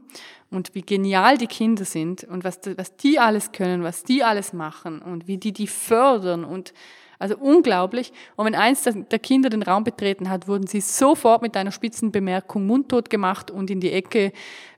und 0.50 0.75
wie 0.75 0.82
genial 0.82 1.36
die 1.38 1.48
Kinder 1.48 1.84
sind 1.84 2.22
und 2.25 2.44
was, 2.44 2.60
was 2.76 2.96
die 2.96 3.18
alles 3.18 3.50
können, 3.50 3.82
was 3.82 4.04
die 4.04 4.22
alles 4.22 4.52
machen 4.52 5.02
und 5.02 5.26
wie 5.26 5.38
die 5.38 5.52
die 5.52 5.66
fördern 5.66 6.44
und 6.44 6.72
also 7.18 7.37
unglaublich. 7.37 8.12
Und 8.37 8.46
wenn 8.46 8.54
eins 8.54 8.82
der 8.82 9.18
Kinder 9.18 9.49
den 9.49 9.62
Raum 9.62 9.85
betreten 9.85 10.28
hat, 10.30 10.49
wurden 10.49 10.66
sie 10.66 10.80
sofort 10.80 11.42
mit 11.42 11.56
einer 11.56 11.73
spitzen 11.73 12.12
Bemerkung 12.12 12.66
mundtot 12.66 13.11
gemacht 13.11 13.50
und 13.50 13.70
in 13.70 13.80
die 13.80 13.92
Ecke 13.92 14.32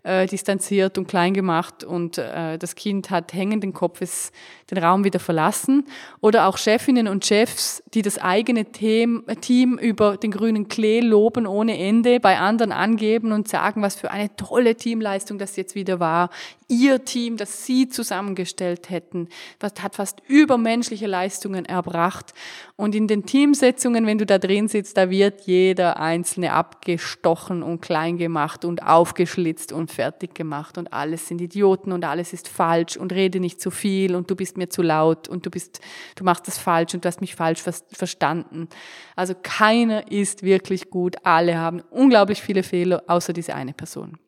äh, 0.08 0.26
distanziert 0.26 0.96
und 0.96 1.06
klein 1.06 1.34
gemacht 1.34 1.84
und 1.84 2.16
äh, 2.16 2.56
das 2.56 2.74
Kind 2.74 3.10
hat 3.10 3.34
hängenden 3.34 3.74
Kopfes 3.74 4.32
den 4.70 4.78
Raum 4.78 5.04
wieder 5.04 5.20
verlassen. 5.20 5.86
Oder 6.20 6.46
auch 6.46 6.56
Chefinnen 6.56 7.08
und 7.08 7.26
Chefs, 7.26 7.82
die 7.94 8.02
das 8.02 8.18
eigene 8.18 8.64
Team, 8.66 9.24
Team 9.40 9.78
über 9.78 10.16
den 10.16 10.30
grünen 10.30 10.68
Klee 10.68 11.00
loben 11.00 11.46
ohne 11.46 11.78
Ende, 11.78 12.20
bei 12.20 12.38
anderen 12.38 12.72
angeben 12.72 13.32
und 13.32 13.48
sagen, 13.48 13.82
was 13.82 13.96
für 13.96 14.10
eine 14.10 14.34
tolle 14.36 14.76
Teamleistung 14.76 15.38
das 15.38 15.56
jetzt 15.56 15.74
wieder 15.74 16.00
war. 16.00 16.30
Ihr 16.68 17.04
Team, 17.04 17.36
das 17.38 17.64
sie 17.64 17.88
zusammengestellt 17.88 18.90
hätten, 18.90 19.28
das 19.58 19.72
hat 19.82 19.96
fast 19.96 20.22
übermenschliche 20.26 21.06
Leistungen 21.06 21.64
erbracht. 21.64 22.34
Und 22.76 22.94
in 22.94 23.08
den 23.08 23.24
Teamsetzungen, 23.24 24.06
wenn 24.06 24.18
du 24.18 24.26
da 24.26 24.38
drin 24.38 24.68
sitzt, 24.68 24.96
da 24.96 25.08
wird 25.08 25.42
jeder 25.42 25.98
Einzelne 25.98 26.52
abgestochen 26.52 27.62
und 27.62 27.80
klein 27.80 28.18
gemacht 28.18 28.66
und 28.66 28.82
aufgeschlitzt 28.82 29.72
und 29.72 29.90
fertig 29.98 30.32
gemacht 30.32 30.78
und 30.78 30.92
alles 30.92 31.26
sind 31.26 31.40
Idioten 31.40 31.90
und 31.90 32.04
alles 32.04 32.32
ist 32.32 32.46
falsch 32.46 32.96
und 32.96 33.12
rede 33.12 33.40
nicht 33.40 33.60
zu 33.60 33.72
viel 33.72 34.14
und 34.14 34.30
du 34.30 34.36
bist 34.36 34.56
mir 34.56 34.68
zu 34.68 34.80
laut 34.80 35.26
und 35.26 35.44
du 35.44 35.50
bist, 35.50 35.80
du 36.14 36.22
machst 36.22 36.46
das 36.46 36.56
falsch 36.56 36.94
und 36.94 37.04
du 37.04 37.08
hast 37.08 37.20
mich 37.20 37.34
falsch 37.34 37.60
verstanden. 37.60 38.68
Also 39.16 39.34
keiner 39.42 40.08
ist 40.12 40.44
wirklich 40.44 40.88
gut. 40.88 41.16
Alle 41.24 41.58
haben 41.58 41.82
unglaublich 41.90 42.40
viele 42.40 42.62
Fehler, 42.62 43.02
außer 43.08 43.32
diese 43.32 43.56
eine 43.56 43.72
Person. 43.72 44.18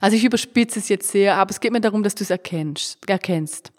Also 0.00 0.16
ich 0.16 0.24
überspitze 0.24 0.80
es 0.80 0.88
jetzt 0.88 1.12
sehr, 1.12 1.36
aber 1.36 1.52
es 1.52 1.60
geht 1.60 1.70
mir 1.70 1.80
darum, 1.80 2.02
dass 2.02 2.16
du 2.16 2.24
es 2.24 2.30
erkennst. 2.30 3.08
erkennst. 3.08 3.70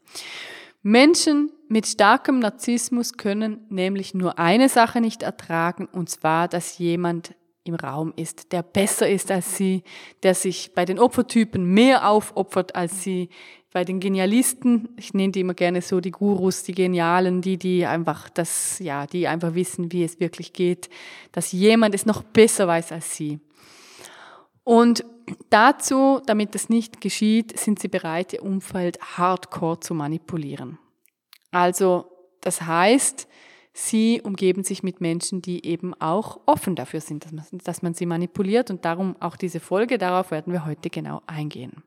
Menschen 0.84 1.52
mit 1.68 1.86
starkem 1.86 2.40
Narzissmus 2.40 3.18
können 3.18 3.66
nämlich 3.68 4.14
nur 4.14 4.40
eine 4.40 4.70
Sache 4.70 5.02
nicht 5.02 5.22
ertragen, 5.22 5.86
und 5.92 6.10
zwar, 6.10 6.48
dass 6.48 6.78
jemand 6.78 7.36
im 7.66 7.76
Raum 7.76 8.14
ist, 8.16 8.52
der 8.52 8.64
besser 8.64 9.10
ist 9.10 9.32
als 9.32 9.58
sie, 9.58 9.84
der 10.24 10.36
sich 10.36 10.74
bei 10.74 10.86
den 10.86 11.00
Opfertypen 11.00 11.66
mehr 11.66 12.10
aufopfert 12.10 12.76
als 12.76 13.04
sie, 13.04 13.30
bei 13.74 13.84
den 13.84 14.00
Genialisten, 14.00 14.88
ich 14.96 15.14
nenne 15.14 15.34
die 15.34 15.42
immer 15.42 15.54
gerne 15.54 15.82
so 15.82 16.00
die 16.00 16.12
Gurus, 16.12 16.64
die 16.64 16.74
Genialen, 16.74 17.42
die, 17.42 17.58
die 17.58 17.86
einfach 17.86 18.30
das, 18.30 18.80
ja, 18.80 19.06
die 19.06 19.28
einfach 19.28 19.54
wissen, 19.54 19.92
wie 19.92 20.06
es 20.06 20.22
wirklich 20.22 20.54
geht, 20.54 20.90
dass 21.34 21.52
jemand 21.52 21.94
es 21.94 22.06
noch 22.06 22.24
besser 22.24 22.68
weiß 22.70 22.94
als 22.94 23.18
sie. 23.18 23.42
Und 24.64 25.04
dazu, 25.50 26.22
damit 26.26 26.56
das 26.56 26.70
nicht 26.70 27.02
geschieht, 27.02 27.60
sind 27.60 27.80
sie 27.80 27.90
bereit, 27.90 28.32
ihr 28.32 28.44
Umfeld 28.44 28.98
hardcore 29.18 29.82
zu 29.82 29.94
manipulieren. 29.94 30.78
Also, 31.52 32.06
das 32.40 32.62
heißt, 32.62 33.28
sie 33.78 34.22
umgeben 34.24 34.64
sich 34.64 34.84
mit 34.84 35.02
Menschen, 35.02 35.42
die 35.42 35.66
eben 35.66 35.94
auch 35.96 36.40
offen 36.46 36.76
dafür 36.76 37.02
sind, 37.02 37.26
dass 37.26 37.34
man, 37.34 37.46
dass 37.64 37.82
man 37.82 37.94
sie 37.94 38.06
manipuliert 38.06 38.72
und 38.72 38.86
darum 38.86 39.18
auch 39.20 39.36
diese 39.36 39.60
Folge, 39.60 39.98
darauf 39.98 40.32
werden 40.32 40.54
wir 40.54 40.66
heute 40.66 40.90
genau 40.90 41.22
eingehen. 41.28 41.84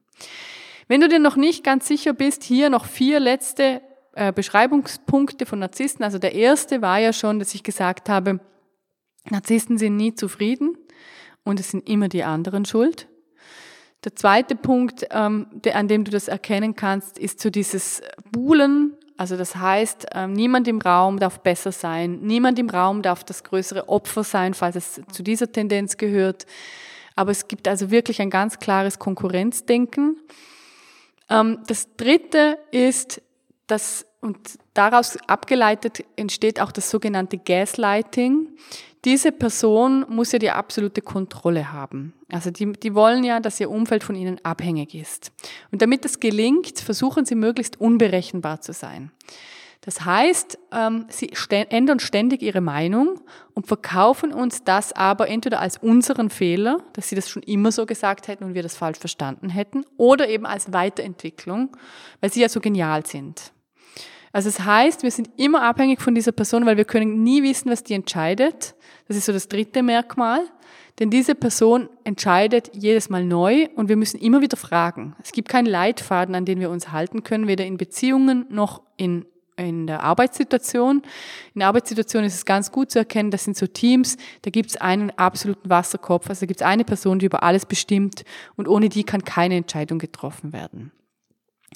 Wenn 0.86 1.00
du 1.00 1.08
dir 1.08 1.18
noch 1.18 1.36
nicht 1.36 1.64
ganz 1.64 1.88
sicher 1.88 2.12
bist, 2.12 2.44
hier 2.44 2.68
noch 2.68 2.84
vier 2.84 3.20
letzte 3.20 3.80
äh, 4.12 4.32
Beschreibungspunkte 4.32 5.46
von 5.46 5.60
Narzissten. 5.60 6.04
Also 6.04 6.18
der 6.18 6.34
erste 6.34 6.82
war 6.82 6.98
ja 6.98 7.12
schon, 7.12 7.38
dass 7.38 7.54
ich 7.54 7.62
gesagt 7.62 8.08
habe, 8.08 8.40
Narzissten 9.30 9.78
sind 9.78 9.96
nie 9.96 10.14
zufrieden 10.14 10.76
und 11.42 11.58
es 11.58 11.70
sind 11.70 11.88
immer 11.88 12.08
die 12.08 12.24
anderen 12.24 12.66
schuld. 12.66 13.08
Der 14.04 14.14
zweite 14.14 14.56
Punkt, 14.56 15.06
ähm, 15.10 15.46
der, 15.52 15.76
an 15.76 15.88
dem 15.88 16.04
du 16.04 16.10
das 16.10 16.28
erkennen 16.28 16.74
kannst, 16.74 17.18
ist 17.18 17.40
so 17.40 17.48
dieses 17.48 18.02
Buhlen 18.30 18.97
also 19.18 19.36
das 19.36 19.56
heißt, 19.56 20.06
ähm, 20.14 20.32
niemand 20.32 20.68
im 20.68 20.80
Raum 20.80 21.18
darf 21.18 21.40
besser 21.40 21.72
sein, 21.72 22.20
niemand 22.22 22.56
im 22.60 22.70
Raum 22.70 23.02
darf 23.02 23.24
das 23.24 23.42
größere 23.42 23.88
Opfer 23.88 24.22
sein, 24.22 24.54
falls 24.54 24.76
es 24.76 25.00
zu 25.10 25.24
dieser 25.24 25.50
Tendenz 25.50 25.96
gehört. 25.96 26.46
Aber 27.16 27.32
es 27.32 27.48
gibt 27.48 27.66
also 27.66 27.90
wirklich 27.90 28.22
ein 28.22 28.30
ganz 28.30 28.60
klares 28.60 29.00
Konkurrenzdenken. 29.00 30.20
Ähm, 31.28 31.58
das 31.66 31.96
Dritte 31.96 32.58
ist, 32.70 33.20
dass, 33.66 34.06
und 34.20 34.38
daraus 34.72 35.18
abgeleitet 35.26 36.04
entsteht 36.14 36.60
auch 36.60 36.70
das 36.70 36.88
sogenannte 36.88 37.38
Gaslighting. 37.38 38.56
Diese 39.04 39.32
Person 39.32 40.04
muss 40.08 40.32
ja 40.32 40.38
die 40.38 40.50
absolute 40.50 41.02
Kontrolle 41.02 41.72
haben. 41.72 42.14
Also 42.30 42.50
die, 42.50 42.72
die 42.72 42.94
wollen 42.94 43.24
ja, 43.24 43.40
dass 43.40 43.60
ihr 43.60 43.70
Umfeld 43.70 44.02
von 44.02 44.16
ihnen 44.16 44.40
abhängig 44.44 44.94
ist. 44.94 45.32
Und 45.70 45.82
damit 45.82 46.04
das 46.04 46.20
gelingt, 46.20 46.80
versuchen 46.80 47.24
sie 47.24 47.36
möglichst 47.36 47.80
unberechenbar 47.80 48.60
zu 48.60 48.72
sein. 48.72 49.12
Das 49.82 50.04
heißt, 50.04 50.58
ähm, 50.72 51.06
sie 51.08 51.30
ändern 51.70 52.00
ständig 52.00 52.42
ihre 52.42 52.60
Meinung 52.60 53.20
und 53.54 53.68
verkaufen 53.68 54.34
uns 54.34 54.64
das 54.64 54.92
aber 54.92 55.28
entweder 55.28 55.60
als 55.60 55.78
unseren 55.78 56.30
Fehler, 56.30 56.82
dass 56.92 57.08
sie 57.08 57.14
das 57.14 57.30
schon 57.30 57.42
immer 57.44 57.70
so 57.72 57.86
gesagt 57.86 58.28
hätten 58.28 58.44
und 58.44 58.54
wir 58.54 58.62
das 58.62 58.76
falsch 58.76 58.98
verstanden 58.98 59.48
hätten, 59.48 59.84
oder 59.96 60.28
eben 60.28 60.46
als 60.46 60.72
Weiterentwicklung, 60.72 61.76
weil 62.20 62.32
sie 62.32 62.40
ja 62.40 62.48
so 62.48 62.60
genial 62.60 63.06
sind. 63.06 63.52
Also 64.32 64.48
es 64.48 64.56
das 64.56 64.66
heißt, 64.66 65.02
wir 65.02 65.10
sind 65.10 65.30
immer 65.36 65.62
abhängig 65.62 66.00
von 66.00 66.14
dieser 66.14 66.32
Person, 66.32 66.66
weil 66.66 66.76
wir 66.76 66.84
können 66.84 67.22
nie 67.22 67.42
wissen, 67.42 67.70
was 67.70 67.82
die 67.82 67.94
entscheidet. 67.94 68.74
Das 69.06 69.16
ist 69.16 69.26
so 69.26 69.32
das 69.32 69.48
dritte 69.48 69.82
Merkmal. 69.82 70.40
Denn 70.98 71.10
diese 71.10 71.34
Person 71.34 71.88
entscheidet 72.02 72.70
jedes 72.74 73.08
Mal 73.08 73.24
neu 73.24 73.68
und 73.76 73.88
wir 73.88 73.96
müssen 73.96 74.18
immer 74.20 74.40
wieder 74.40 74.56
fragen. 74.56 75.14
Es 75.22 75.30
gibt 75.30 75.48
keinen 75.48 75.66
Leitfaden, 75.66 76.34
an 76.34 76.44
den 76.44 76.58
wir 76.58 76.70
uns 76.70 76.90
halten 76.90 77.22
können, 77.22 77.46
weder 77.46 77.64
in 77.64 77.76
Beziehungen 77.76 78.46
noch 78.50 78.82
in 78.96 79.24
in 79.58 79.86
der 79.86 80.02
Arbeitssituation. 80.02 81.02
In 81.54 81.58
der 81.58 81.68
Arbeitssituation 81.68 82.24
ist 82.24 82.34
es 82.34 82.44
ganz 82.44 82.70
gut 82.70 82.90
zu 82.90 83.00
erkennen, 83.00 83.30
das 83.30 83.44
sind 83.44 83.56
so 83.56 83.66
Teams, 83.66 84.16
da 84.42 84.50
gibt 84.50 84.70
es 84.70 84.76
einen 84.76 85.10
absoluten 85.10 85.68
Wasserkopf, 85.68 86.28
also 86.28 86.40
da 86.40 86.46
gibt 86.46 86.60
es 86.60 86.66
eine 86.66 86.84
Person, 86.84 87.18
die 87.18 87.26
über 87.26 87.42
alles 87.42 87.66
bestimmt 87.66 88.24
und 88.56 88.68
ohne 88.68 88.88
die 88.88 89.04
kann 89.04 89.24
keine 89.24 89.56
Entscheidung 89.56 89.98
getroffen 89.98 90.52
werden. 90.52 90.92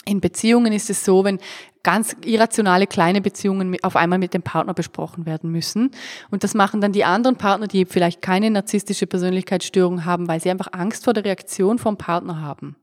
In 0.04 0.20
Beziehungen 0.20 0.72
ist 0.72 0.90
es 0.90 1.04
so, 1.04 1.24
wenn 1.24 1.38
ganz 1.82 2.16
irrationale 2.24 2.86
kleine 2.86 3.20
Beziehungen 3.20 3.76
auf 3.82 3.96
einmal 3.96 4.18
mit 4.18 4.34
dem 4.34 4.42
Partner 4.42 4.74
besprochen 4.74 5.26
werden 5.26 5.50
müssen. 5.50 5.90
Und 6.30 6.44
das 6.44 6.54
machen 6.54 6.80
dann 6.80 6.92
die 6.92 7.04
anderen 7.04 7.36
Partner, 7.36 7.66
die 7.66 7.84
vielleicht 7.84 8.22
keine 8.22 8.50
narzisstische 8.50 9.06
Persönlichkeitsstörung 9.06 10.04
haben, 10.04 10.28
weil 10.28 10.40
sie 10.40 10.50
einfach 10.50 10.68
Angst 10.72 11.04
vor 11.04 11.12
der 11.12 11.24
Reaktion 11.24 11.78
vom 11.78 11.96
Partner 11.96 12.40
haben. 12.40 12.76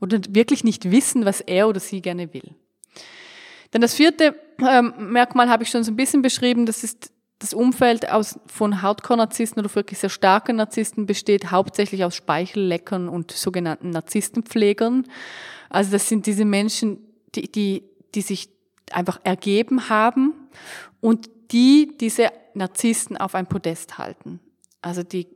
Oder 0.00 0.18
wirklich 0.30 0.64
nicht 0.64 0.90
wissen, 0.90 1.24
was 1.24 1.40
er 1.40 1.68
oder 1.68 1.80
sie 1.80 2.02
gerne 2.02 2.32
will. 2.34 2.54
Dann 3.70 3.82
das 3.82 3.94
vierte 3.94 4.34
ähm, 4.58 4.92
Merkmal 4.98 5.48
habe 5.48 5.62
ich 5.62 5.70
schon 5.70 5.84
so 5.84 5.92
ein 5.92 5.96
bisschen 5.96 6.22
beschrieben, 6.22 6.66
das 6.66 6.84
ist 6.84 7.12
das 7.42 7.54
Umfeld 7.54 8.08
aus, 8.10 8.38
von 8.46 8.82
Hardcore-Narzissten 8.82 9.64
oder 9.64 9.74
wirklich 9.74 9.98
sehr 9.98 10.10
starken 10.10 10.56
Narzissten 10.56 11.06
besteht 11.06 11.50
hauptsächlich 11.50 12.04
aus 12.04 12.14
Speichelleckern 12.14 13.08
und 13.08 13.32
sogenannten 13.32 13.90
Narzisstenpflegern. 13.90 15.08
Also 15.72 15.90
das 15.90 16.06
sind 16.06 16.26
diese 16.26 16.44
Menschen, 16.44 16.98
die, 17.34 17.50
die, 17.50 17.82
die 18.14 18.20
sich 18.20 18.50
einfach 18.90 19.20
ergeben 19.24 19.88
haben 19.88 20.34
und 21.00 21.30
die 21.50 21.96
diese 21.98 22.30
Narzissten 22.52 23.16
auf 23.16 23.34
ein 23.34 23.46
Podest 23.46 23.96
halten. 23.96 24.38
Also 24.82 25.02
die 25.02 25.26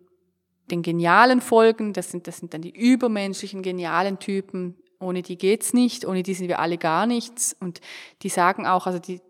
den 0.71 0.83
genialen 0.83 1.41
Folgen, 1.41 1.95
das 1.95 2.11
sind, 2.11 2.27
das 2.27 2.39
sind 2.39 2.53
dann 2.53 2.61
die 2.61 2.77
übermenschlichen, 2.77 3.63
genialen 3.63 4.19
Typen, 4.19 4.77
ohne 4.99 5.23
die 5.23 5.39
geht's 5.39 5.73
nicht, 5.73 6.05
ohne 6.05 6.23
die 6.23 6.35
sind 6.35 6.49
wir 6.49 6.59
alle 6.59 6.77
gar 6.77 7.07
nichts. 7.07 7.57
Und 7.59 7.81
die 8.23 8.29
sagen 8.29 8.67
auch, 8.67 8.87
also 8.87 8.99
die, 8.99 9.21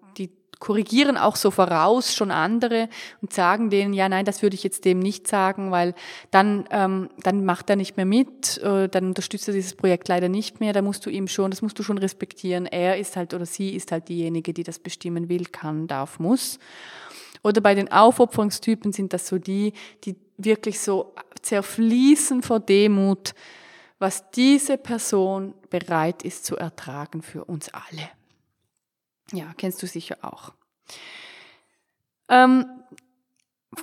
korrigieren 0.58 1.16
auch 1.16 1.36
so 1.36 1.50
voraus 1.50 2.14
schon 2.14 2.30
andere 2.30 2.88
und 3.20 3.32
sagen 3.32 3.68
denen, 3.70 3.92
ja, 3.92 4.08
nein, 4.08 4.24
das 4.24 4.42
würde 4.42 4.54
ich 4.54 4.64
jetzt 4.64 4.84
dem 4.84 4.98
nicht 4.98 5.28
sagen, 5.28 5.70
weil 5.70 5.94
dann, 6.30 6.66
ähm, 6.70 7.10
dann 7.22 7.44
macht 7.44 7.68
er 7.68 7.76
nicht 7.76 7.96
mehr 7.96 8.06
mit, 8.06 8.58
äh, 8.58 8.88
dann 8.88 9.08
unterstützt 9.08 9.48
er 9.48 9.54
dieses 9.54 9.74
Projekt 9.74 10.08
leider 10.08 10.28
nicht 10.28 10.60
mehr, 10.60 10.72
da 10.72 10.82
musst 10.82 11.04
du 11.04 11.10
ihm 11.10 11.28
schon, 11.28 11.50
das 11.50 11.62
musst 11.62 11.78
du 11.78 11.82
schon 11.82 11.98
respektieren. 11.98 12.66
Er 12.66 12.98
ist 12.98 13.16
halt 13.16 13.34
oder 13.34 13.46
sie 13.46 13.74
ist 13.74 13.92
halt 13.92 14.08
diejenige, 14.08 14.54
die 14.54 14.62
das 14.62 14.78
bestimmen 14.78 15.28
will, 15.28 15.44
kann, 15.46 15.86
darf, 15.86 16.18
muss. 16.18 16.58
Oder 17.42 17.60
bei 17.60 17.74
den 17.74 17.92
Aufopferungstypen 17.92 18.92
sind 18.92 19.12
das 19.12 19.26
so 19.26 19.38
die, 19.38 19.72
die 20.04 20.16
wirklich 20.38 20.80
so 20.80 21.14
zerfließen 21.42 22.42
vor 22.42 22.60
Demut, 22.60 23.34
was 23.98 24.30
diese 24.30 24.76
Person 24.78 25.54
bereit 25.70 26.22
ist 26.22 26.44
zu 26.44 26.56
ertragen 26.56 27.22
für 27.22 27.44
uns 27.44 27.70
alle. 27.72 28.08
Ja, 29.32 29.52
kennst 29.56 29.82
du 29.82 29.86
sicher 29.86 30.18
auch. 30.22 30.52
Ähm, 32.28 32.66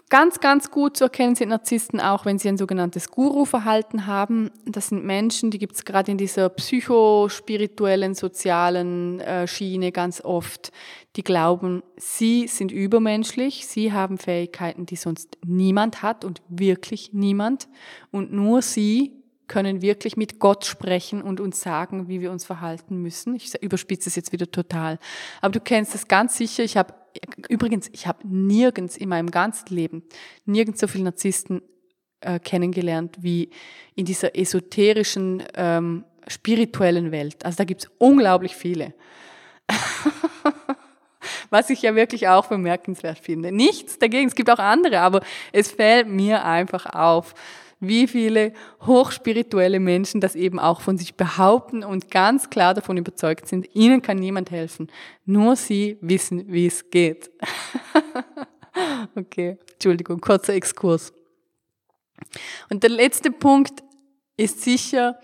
ganz, 0.09 0.39
ganz 0.39 0.71
gut 0.71 0.97
zu 0.97 1.05
erkennen 1.05 1.35
sind 1.35 1.49
Narzissten 1.49 1.99
auch, 1.99 2.25
wenn 2.25 2.39
sie 2.39 2.49
ein 2.49 2.57
sogenanntes 2.57 3.09
Guru-Verhalten 3.09 4.07
haben. 4.07 4.51
Das 4.65 4.87
sind 4.89 5.03
Menschen, 5.03 5.51
die 5.51 5.59
gibt 5.59 5.75
es 5.75 5.85
gerade 5.85 6.11
in 6.11 6.17
dieser 6.17 6.49
psychospirituellen, 6.49 8.15
sozialen 8.15 9.19
äh, 9.19 9.47
Schiene 9.47 9.91
ganz 9.91 10.21
oft, 10.21 10.71
die 11.15 11.23
glauben, 11.23 11.83
sie 11.97 12.47
sind 12.47 12.71
übermenschlich, 12.71 13.67
sie 13.67 13.93
haben 13.93 14.17
Fähigkeiten, 14.17 14.85
die 14.85 14.95
sonst 14.95 15.37
niemand 15.45 16.01
hat 16.01 16.25
und 16.25 16.41
wirklich 16.47 17.13
niemand. 17.13 17.67
Und 18.11 18.31
nur 18.31 18.61
sie 18.61 19.22
können 19.47 19.81
wirklich 19.81 20.17
mit 20.17 20.39
Gott 20.39 20.65
sprechen 20.65 21.21
und 21.21 21.39
uns 21.39 21.61
sagen, 21.61 22.07
wie 22.07 22.21
wir 22.21 22.31
uns 22.31 22.45
verhalten 22.45 22.97
müssen. 23.01 23.35
Ich 23.35 23.53
überspitze 23.61 24.09
es 24.09 24.15
jetzt 24.15 24.31
wieder 24.31 24.49
total. 24.49 24.99
Aber 25.41 25.51
du 25.51 25.59
kennst 25.59 25.95
es 25.95 26.07
ganz 26.07 26.37
sicher. 26.37 26.63
Ich 26.63 26.77
habe 26.77 26.93
übrigens, 27.49 27.89
ich 27.93 28.07
habe 28.07 28.27
nirgends 28.27 28.97
in 28.97 29.09
meinem 29.09 29.31
ganzen 29.31 29.73
Leben, 29.73 30.03
nirgends 30.45 30.79
so 30.79 30.87
viele 30.87 31.05
Narzissten 31.05 31.61
äh, 32.21 32.39
kennengelernt 32.39 33.17
wie 33.19 33.49
in 33.95 34.05
dieser 34.05 34.35
esoterischen, 34.35 35.43
ähm, 35.55 36.05
spirituellen 36.27 37.11
Welt. 37.11 37.43
Also 37.45 37.57
da 37.57 37.63
gibt's 37.65 37.89
unglaublich 37.97 38.55
viele. 38.55 38.93
Was 41.49 41.69
ich 41.69 41.81
ja 41.81 41.95
wirklich 41.95 42.27
auch 42.27 42.47
bemerkenswert 42.47 43.19
finde. 43.19 43.51
Nichts 43.51 43.99
dagegen, 43.99 44.27
es 44.27 44.35
gibt 44.35 44.49
auch 44.49 44.59
andere, 44.59 45.01
aber 45.01 45.21
es 45.51 45.71
fällt 45.71 46.07
mir 46.07 46.43
einfach 46.45 46.85
auf, 46.87 47.33
wie 47.87 48.07
viele 48.07 48.53
hochspirituelle 48.85 49.79
Menschen 49.79 50.21
das 50.21 50.35
eben 50.35 50.59
auch 50.59 50.81
von 50.81 50.97
sich 50.97 51.15
behaupten 51.15 51.83
und 51.83 52.09
ganz 52.11 52.49
klar 52.49 52.73
davon 52.73 52.97
überzeugt 52.97 53.47
sind, 53.47 53.75
ihnen 53.75 54.01
kann 54.01 54.17
niemand 54.17 54.51
helfen. 54.51 54.89
Nur 55.25 55.55
sie 55.55 55.97
wissen, 56.01 56.51
wie 56.51 56.65
es 56.65 56.89
geht. 56.89 57.31
okay, 59.15 59.57
Entschuldigung, 59.73 60.21
kurzer 60.21 60.53
Exkurs. 60.53 61.13
Und 62.69 62.83
der 62.83 62.89
letzte 62.89 63.31
Punkt 63.31 63.83
ist 64.37 64.61
sicher, 64.61 65.19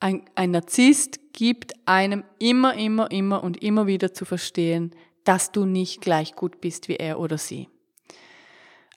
ein, 0.00 0.24
ein 0.34 0.52
Narzisst 0.52 1.32
gibt 1.32 1.72
einem 1.86 2.24
immer, 2.38 2.74
immer, 2.74 3.10
immer 3.10 3.42
und 3.42 3.62
immer 3.62 3.86
wieder 3.86 4.12
zu 4.12 4.24
verstehen, 4.24 4.94
dass 5.24 5.52
du 5.52 5.64
nicht 5.66 6.00
gleich 6.00 6.34
gut 6.34 6.60
bist 6.60 6.88
wie 6.88 6.96
er 6.96 7.20
oder 7.20 7.38
sie. 7.38 7.68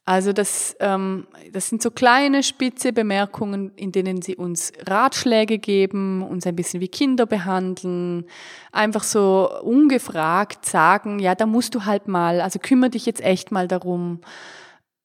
Also 0.04 0.34
das, 0.34 0.76
ähm, 0.80 1.28
das 1.52 1.70
sind 1.70 1.82
so 1.82 1.92
kleine, 1.92 2.42
spitze 2.42 2.92
Bemerkungen, 2.92 3.72
in 3.76 3.92
denen 3.92 4.22
sie 4.22 4.36
uns 4.36 4.74
Ratschläge 4.88 5.60
geben, 5.60 6.24
uns 6.24 6.48
ein 6.48 6.56
bisschen 6.56 6.82
wie 6.82 6.88
Kinder 6.88 7.28
behandeln, 7.28 8.26
einfach 8.72 9.04
so 9.04 9.50
ungefragt 9.62 10.66
sagen, 10.66 11.20
ja, 11.20 11.36
da 11.36 11.46
musst 11.46 11.76
du 11.76 11.86
halt 11.86 12.08
mal, 12.08 12.42
also 12.42 12.58
kümmere 12.58 12.90
dich 12.90 13.06
jetzt 13.06 13.22
echt 13.22 13.52
mal 13.52 13.68
darum. 13.68 14.22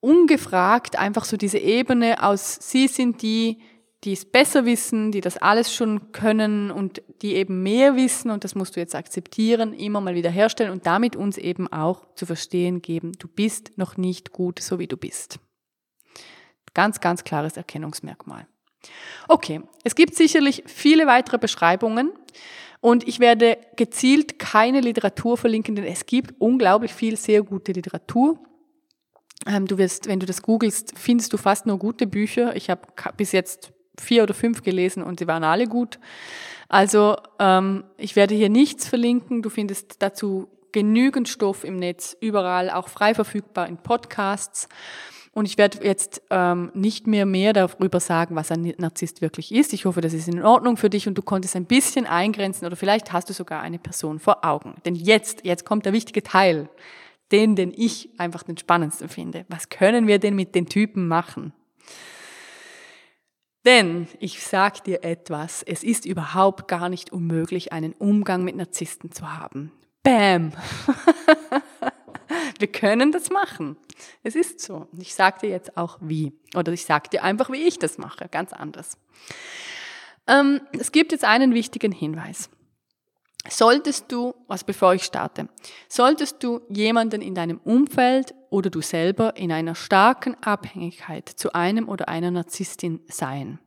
Ungefragt 0.01 0.99
einfach 0.99 1.27
so 1.27 1.37
diese 1.37 1.59
Ebene 1.59 2.23
aus, 2.23 2.59
sie 2.61 2.89
sind 2.89 3.21
die, 3.21 3.59
die 4.05 4.13
es 4.13 4.25
besser 4.25 4.65
wissen, 4.65 5.11
die 5.11 5.21
das 5.21 5.37
alles 5.39 5.75
schon 5.75 6.13
können 6.13 6.71
und 6.71 7.03
die 7.23 7.35
eben 7.35 7.63
mehr 7.63 7.97
wissen 7.97 8.31
und 8.31 8.45
das 8.45 8.55
musst 8.55 8.77
du 8.77 8.81
jetzt 8.81 8.95
akzeptieren, 8.95 9.73
immer 9.73 10.01
mal 10.01 10.15
wieder 10.15 10.31
herstellen 10.31 10.71
und 10.71 10.87
damit 10.87 11.17
uns 11.17 11.39
eben 11.39 11.71
auch 11.73 12.07
zu 12.15 12.27
verstehen 12.27 12.83
geben, 12.83 13.13
du 13.19 13.27
bist 13.27 13.73
noch 13.77 13.97
nicht 13.97 14.33
gut, 14.33 14.61
so 14.61 14.79
wie 14.79 14.87
du 14.87 14.97
bist. 14.97 15.39
Ganz, 16.75 17.01
ganz 17.01 17.25
klares 17.25 17.57
Erkennungsmerkmal. 17.57 18.47
Okay, 19.29 19.63
es 19.83 19.95
gibt 19.95 20.15
sicherlich 20.15 20.63
viele 20.67 21.07
weitere 21.07 21.39
Beschreibungen 21.39 22.13
und 22.81 23.09
ich 23.09 23.19
werde 23.19 23.57
gezielt 23.77 24.39
keine 24.39 24.81
Literatur 24.81 25.37
verlinken, 25.39 25.75
denn 25.75 25.87
es 25.87 26.07
gibt 26.07 26.35
unglaublich 26.39 26.93
viel 26.93 27.17
sehr 27.17 27.43
gute 27.43 27.73
Literatur. 27.73 28.39
Ähm, 29.47 29.67
du 29.67 29.79
wirst, 29.79 30.07
wenn 30.07 30.21
du 30.21 30.27
das 30.27 30.43
googelst, 30.43 30.97
findest 30.97 31.33
du 31.33 31.39
fast 31.39 31.67
nur 31.67 31.79
gute 31.79 32.07
Bücher. 32.07 32.55
Ich 32.55 32.71
habe 32.71 32.83
bis 33.17 33.33
jetzt 33.33 33.73
vier 34.01 34.23
oder 34.23 34.35
fünf 34.35 34.63
gelesen 34.63 35.03
und 35.03 35.19
sie 35.21 35.27
waren 35.27 35.45
alle 35.45 35.67
gut. 35.67 35.99
Also 36.69 37.17
ähm, 37.39 37.85
ich 37.97 38.17
werde 38.17 38.35
hier 38.35 38.49
nichts 38.49 38.89
verlinken. 38.89 39.43
Du 39.43 39.51
findest 39.51 40.03
dazu 40.03 40.49
genügend 40.73 41.29
Stoff 41.29 41.65
im 41.65 41.77
Netz, 41.77 42.17
überall 42.21 42.71
auch 42.71 42.89
frei 42.89 43.15
verfügbar 43.15 43.69
in 43.69 43.79
Podcasts. 43.79 44.69
Und 45.33 45.45
ich 45.45 45.59
werde 45.59 45.85
jetzt 45.85 46.23
ähm, 46.31 46.71
nicht 46.73 47.07
mehr 47.07 47.27
mehr 47.27 47.53
darüber 47.53 48.01
sagen, 48.01 48.37
was 48.37 48.51
ein 48.51 48.73
Narzisst 48.79 49.21
wirklich 49.21 49.53
ist. 49.55 49.75
Ich 49.75 49.85
hoffe, 49.85 50.01
das 50.01 50.15
ist 50.15 50.29
in 50.29 50.43
Ordnung 50.43 50.79
für 50.79 50.89
dich 50.89 51.09
und 51.09 51.17
du 51.19 51.21
konntest 51.23 51.57
ein 51.57 51.67
bisschen 51.67 52.07
eingrenzen 52.07 52.65
oder 52.65 52.75
vielleicht 52.75 53.13
hast 53.13 53.29
du 53.29 53.35
sogar 53.35 53.61
eine 53.61 53.79
Person 53.79 54.19
vor 54.19 54.47
Augen. 54.47 54.77
Denn 54.87 54.95
jetzt, 54.95 55.45
jetzt 55.45 55.67
kommt 55.67 55.85
der 55.85 55.93
wichtige 55.93 56.23
Teil, 56.23 56.71
den, 57.33 57.55
den 57.55 57.71
ich 57.77 58.09
einfach 58.19 58.45
den 58.45 58.57
spannendsten 58.57 59.11
finde. 59.11 59.45
Was 59.49 59.69
können 59.69 60.07
wir 60.07 60.19
denn 60.19 60.37
mit 60.37 60.55
den 60.55 60.67
Typen 60.67 61.07
machen? 61.07 61.53
Denn 63.67 64.07
ich 64.21 64.45
sag 64.45 64.85
dir 64.85 65.03
etwas, 65.03 65.65
es 65.65 65.83
ist 65.83 66.07
überhaupt 66.07 66.69
gar 66.69 66.89
nicht 66.89 67.13
unmöglich, 67.13 67.73
einen 67.73 67.95
Umgang 67.95 68.45
mit 68.45 68.55
Narzissten 68.55 69.11
zu 69.11 69.37
haben. 69.37 69.73
Bam! 70.05 70.53
Wir 72.59 72.69
können 72.69 73.11
das 73.11 73.31
machen. 73.31 73.77
Es 74.23 74.37
ist 74.37 74.61
so. 74.61 74.87
Ich 74.99 75.15
sag 75.15 75.41
dir 75.41 75.51
jetzt 75.51 75.77
auch 75.77 75.99
wie. 76.01 76.33
Oder 76.55 76.73
ich 76.73 76.85
sag 76.85 77.11
dir 77.11 77.25
einfach, 77.25 77.51
wie 77.51 77.65
ich 77.65 77.79
das 77.79 77.99
mache. 77.99 78.29
Ganz 78.31 78.53
anders. 78.53 78.99
Ähm, 80.29 80.61
es 80.79 80.93
gibt 80.93 81.11
jetzt 81.11 81.25
einen 81.25 81.53
wichtigen 81.53 81.93
Hinweis. 81.93 82.49
Solltest 83.49 84.11
du, 84.11 84.35
was 84.47 84.65
bevor 84.65 84.95
ich 84.95 85.05
starte, 85.05 85.49
solltest 85.89 86.43
du 86.43 86.61
jemanden 86.69 87.21
in 87.21 87.35
deinem 87.35 87.59
Umfeld 87.59 88.35
oder 88.57 88.71
du 88.71 88.81
selber 88.81 89.37
in 89.37 89.53
einer 89.53 89.75
starken 89.75 90.35
Abhängigkeit 90.43 91.29
zu 91.29 91.53
einem 91.53 91.91
oder 91.91 92.09
einer 92.09 92.31
Narzisstin 92.31 93.01
sein, 93.07 93.59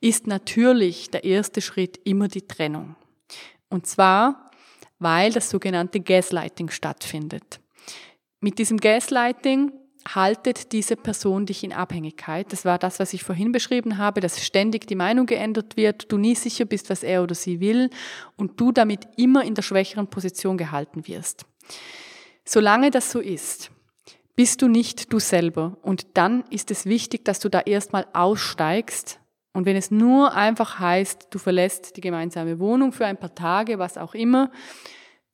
ist 0.00 0.28
natürlich 0.28 1.10
der 1.10 1.24
erste 1.24 1.60
Schritt 1.60 1.98
immer 2.04 2.28
die 2.28 2.46
Trennung. 2.46 2.94
Und 3.70 3.88
zwar, 3.88 4.52
weil 5.00 5.32
das 5.32 5.50
sogenannte 5.50 5.98
Gaslighting 5.98 6.70
stattfindet. 6.70 7.58
Mit 8.38 8.60
diesem 8.60 8.78
Gaslighting 8.78 9.72
haltet 10.06 10.70
diese 10.70 10.94
Person 10.94 11.44
dich 11.44 11.64
in 11.64 11.72
Abhängigkeit. 11.72 12.52
Das 12.52 12.64
war 12.64 12.78
das, 12.78 13.00
was 13.00 13.12
ich 13.12 13.24
vorhin 13.24 13.50
beschrieben 13.50 13.98
habe, 13.98 14.20
dass 14.20 14.44
ständig 14.44 14.86
die 14.86 14.94
Meinung 14.94 15.26
geändert 15.26 15.76
wird, 15.76 16.10
du 16.12 16.18
nie 16.18 16.36
sicher 16.36 16.66
bist, 16.66 16.88
was 16.88 17.02
er 17.02 17.24
oder 17.24 17.34
sie 17.34 17.58
will 17.58 17.90
und 18.36 18.60
du 18.60 18.70
damit 18.70 19.08
immer 19.16 19.42
in 19.44 19.56
der 19.56 19.62
schwächeren 19.62 20.06
Position 20.06 20.56
gehalten 20.56 21.08
wirst. 21.08 21.46
Solange 22.44 22.92
das 22.92 23.10
so 23.10 23.18
ist, 23.18 23.72
bist 24.40 24.62
du 24.62 24.68
nicht 24.68 25.12
du 25.12 25.18
selber. 25.18 25.76
Und 25.82 26.16
dann 26.16 26.44
ist 26.48 26.70
es 26.70 26.86
wichtig, 26.86 27.26
dass 27.26 27.40
du 27.40 27.50
da 27.50 27.60
erstmal 27.60 28.06
aussteigst. 28.14 29.20
Und 29.52 29.66
wenn 29.66 29.76
es 29.76 29.90
nur 29.90 30.34
einfach 30.34 30.78
heißt, 30.78 31.26
du 31.28 31.38
verlässt 31.38 31.98
die 31.98 32.00
gemeinsame 32.00 32.58
Wohnung 32.58 32.92
für 32.92 33.04
ein 33.04 33.18
paar 33.18 33.34
Tage, 33.34 33.78
was 33.78 33.98
auch 33.98 34.14
immer, 34.14 34.50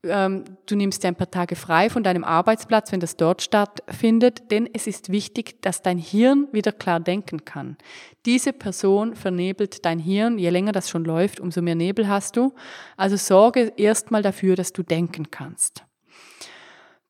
ähm, 0.02 0.42
du 0.66 0.74
nimmst 0.74 1.04
dir 1.04 1.08
ein 1.08 1.14
paar 1.14 1.30
Tage 1.30 1.54
frei 1.54 1.88
von 1.88 2.02
deinem 2.02 2.24
Arbeitsplatz, 2.24 2.90
wenn 2.90 2.98
das 2.98 3.16
dort 3.16 3.42
stattfindet, 3.42 4.50
denn 4.50 4.68
es 4.72 4.88
ist 4.88 5.12
wichtig, 5.12 5.62
dass 5.62 5.82
dein 5.82 5.98
Hirn 5.98 6.48
wieder 6.50 6.72
klar 6.72 6.98
denken 6.98 7.44
kann. 7.44 7.76
Diese 8.24 8.52
Person 8.52 9.14
vernebelt 9.14 9.84
dein 9.84 10.00
Hirn, 10.00 10.36
je 10.36 10.50
länger 10.50 10.72
das 10.72 10.90
schon 10.90 11.04
läuft, 11.04 11.38
umso 11.38 11.62
mehr 11.62 11.76
Nebel 11.76 12.08
hast 12.08 12.36
du. 12.36 12.54
Also 12.96 13.16
sorge 13.16 13.72
erstmal 13.76 14.22
dafür, 14.22 14.56
dass 14.56 14.72
du 14.72 14.82
denken 14.82 15.30
kannst. 15.30 15.84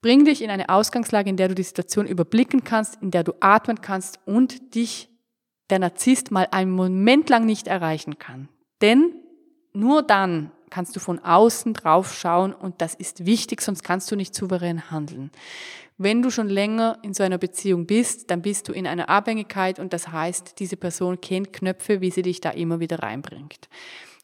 Bring 0.07 0.25
dich 0.25 0.41
in 0.41 0.51
eine 0.51 0.69
Ausgangslage, 0.69 1.29
in 1.29 1.37
der 1.37 1.49
du 1.49 1.57
die 1.57 1.65
Situation 1.65 2.07
überblicken 2.07 2.63
kannst, 2.63 3.03
in 3.03 3.11
der 3.11 3.25
du 3.25 3.33
atmen 3.41 3.81
kannst 3.81 4.21
und 4.25 4.77
dich 4.77 5.09
der 5.69 5.81
Narzisst 5.81 6.31
mal 6.31 6.47
einen 6.53 6.71
Moment 6.71 7.29
lang 7.29 7.45
nicht 7.45 7.67
erreichen 7.67 8.17
kann. 8.17 8.49
Denn 8.81 9.17
nur 9.73 10.05
dann 10.05 10.53
kannst 10.71 10.95
du 10.95 11.01
von 11.01 11.19
außen 11.19 11.75
drauf 11.75 12.15
schauen 12.15 12.55
und 12.55 12.81
das 12.83 12.95
ist 12.95 13.27
wichtig, 13.27 13.61
sonst 13.61 13.83
kannst 13.83 14.09
du 14.09 14.15
nicht 14.15 14.33
souverän 14.33 14.93
handeln. 14.93 15.33
Wenn 15.99 16.23
du 16.23 16.31
schon 16.31 16.49
länger 16.49 17.01
in 17.03 17.13
so 17.13 17.25
einer 17.25 17.39
Beziehung 17.39 17.87
bist, 17.87 18.31
dann 18.31 18.43
bist 18.43 18.69
du 18.69 18.73
in 18.73 18.87
einer 18.87 19.09
Abhängigkeit 19.09 19.81
und 19.81 19.93
das 19.93 20.13
heißt, 20.13 20.61
diese 20.61 20.77
Person 20.77 21.21
kennt 21.21 21.53
Knöpfe, 21.53 22.01
wie 22.01 22.13
sie 22.13 22.23
dich 22.23 22.41
da 22.41 22.51
immer 22.51 22.79
wieder 22.79 23.01
reinbringt. 23.01 23.69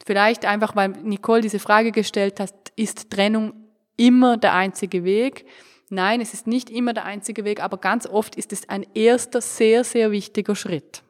Vielleicht 0.06 0.44
einfach, 0.44 0.76
weil 0.76 0.90
Nicole 0.90 1.40
diese 1.40 1.58
Frage 1.58 1.90
gestellt 1.90 2.38
hat, 2.38 2.70
ist 2.76 3.10
Trennung 3.10 3.54
immer 3.96 4.36
der 4.36 4.54
einzige 4.54 5.02
Weg? 5.02 5.44
Nein, 5.92 6.20
es 6.20 6.34
ist 6.34 6.46
nicht 6.46 6.70
immer 6.70 6.94
der 6.94 7.04
einzige 7.04 7.44
Weg, 7.44 7.62
aber 7.62 7.76
ganz 7.76 8.06
oft 8.06 8.34
ist 8.34 8.52
es 8.52 8.68
ein 8.68 8.86
erster 8.94 9.40
sehr, 9.40 9.84
sehr 9.84 10.10
wichtiger 10.10 10.56
Schritt 10.56 11.02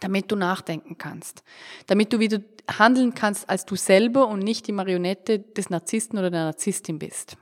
damit 0.00 0.30
du 0.30 0.36
nachdenken 0.36 0.98
kannst, 0.98 1.44
damit 1.86 2.12
du 2.12 2.18
wieder 2.18 2.40
handeln 2.68 3.14
kannst 3.14 3.48
als 3.48 3.64
du 3.64 3.76
selber 3.76 4.28
und 4.28 4.40
nicht 4.40 4.66
die 4.66 4.72
Marionette 4.72 5.38
des 5.38 5.70
Narzissten 5.70 6.18
oder 6.18 6.30
der 6.30 6.44
Narzisstin 6.44 6.98
bist. 6.98 7.36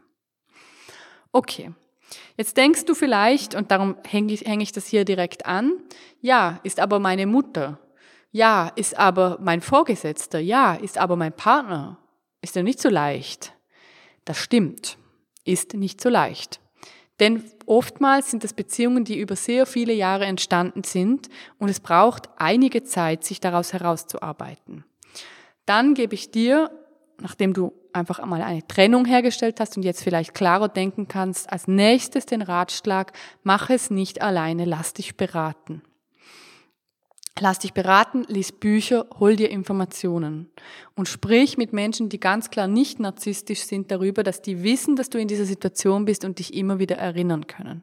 Okay, 1.32 1.72
jetzt 2.36 2.56
denkst 2.56 2.84
du 2.84 2.94
vielleicht, 2.94 3.54
und 3.54 3.70
darum 3.70 3.96
hänge 4.06 4.32
ich, 4.32 4.42
hänge 4.42 4.62
ich 4.62 4.72
das 4.72 4.86
hier 4.86 5.04
direkt 5.04 5.46
an, 5.46 5.72
ja, 6.20 6.60
ist 6.62 6.78
aber 6.78 6.98
meine 6.98 7.26
Mutter, 7.26 7.78
ja, 8.32 8.68
ist 8.76 8.98
aber 8.98 9.38
mein 9.40 9.60
Vorgesetzter, 9.60 10.38
ja, 10.38 10.74
ist 10.74 10.98
aber 10.98 11.16
mein 11.16 11.32
Partner, 11.32 11.98
ist 12.42 12.56
ja 12.56 12.62
nicht 12.62 12.80
so 12.80 12.88
leicht. 12.88 13.54
Das 14.24 14.38
stimmt, 14.38 14.98
ist 15.44 15.74
nicht 15.74 16.00
so 16.00 16.09
leicht. 16.09 16.61
Denn 17.20 17.44
oftmals 17.66 18.31
sind 18.31 18.42
das 18.42 18.52
Beziehungen, 18.52 19.05
die 19.05 19.18
über 19.18 19.37
sehr 19.37 19.66
viele 19.66 19.92
Jahre 19.92 20.24
entstanden 20.24 20.83
sind 20.83 21.28
und 21.59 21.68
es 21.68 21.78
braucht 21.78 22.28
einige 22.37 22.85
Zeit, 22.85 23.24
sich 23.24 23.38
daraus 23.38 23.72
herauszuarbeiten. 23.72 24.85
Dann 25.66 25.94
gebe 25.94 26.14
ich 26.14 26.31
dir, 26.31 26.70
nachdem 27.20 27.52
du 27.52 27.72
einfach 27.92 28.18
einmal 28.18 28.42
eine 28.42 28.66
Trennung 28.66 29.05
hergestellt 29.05 29.61
hast 29.61 29.76
und 29.76 29.83
jetzt 29.85 30.02
vielleicht 30.02 30.35
klarer 30.35 30.68
denken 30.68 31.07
kannst, 31.07 31.52
als 31.52 31.68
nächstes 31.68 32.26
den 32.26 32.42
Ratschlag, 32.42 33.12
mach 33.42 33.70
es 33.70 33.90
nicht 33.90 34.22
alleine, 34.22 34.64
lass 34.64 34.94
dich 34.94 35.16
beraten. 35.16 35.83
Lass 37.40 37.58
dich 37.58 37.72
beraten, 37.72 38.24
lies 38.28 38.52
Bücher, 38.52 39.06
hol 39.18 39.36
dir 39.36 39.50
Informationen 39.50 40.50
und 40.94 41.08
sprich 41.08 41.56
mit 41.56 41.72
Menschen, 41.72 42.10
die 42.10 42.20
ganz 42.20 42.50
klar 42.50 42.68
nicht 42.68 43.00
narzisstisch 43.00 43.60
sind 43.60 43.90
darüber, 43.90 44.22
dass 44.22 44.42
die 44.42 44.62
wissen, 44.62 44.96
dass 44.96 45.08
du 45.08 45.18
in 45.18 45.28
dieser 45.28 45.46
Situation 45.46 46.04
bist 46.04 46.24
und 46.24 46.38
dich 46.38 46.52
immer 46.52 46.78
wieder 46.78 46.96
erinnern 46.96 47.46
können. 47.46 47.82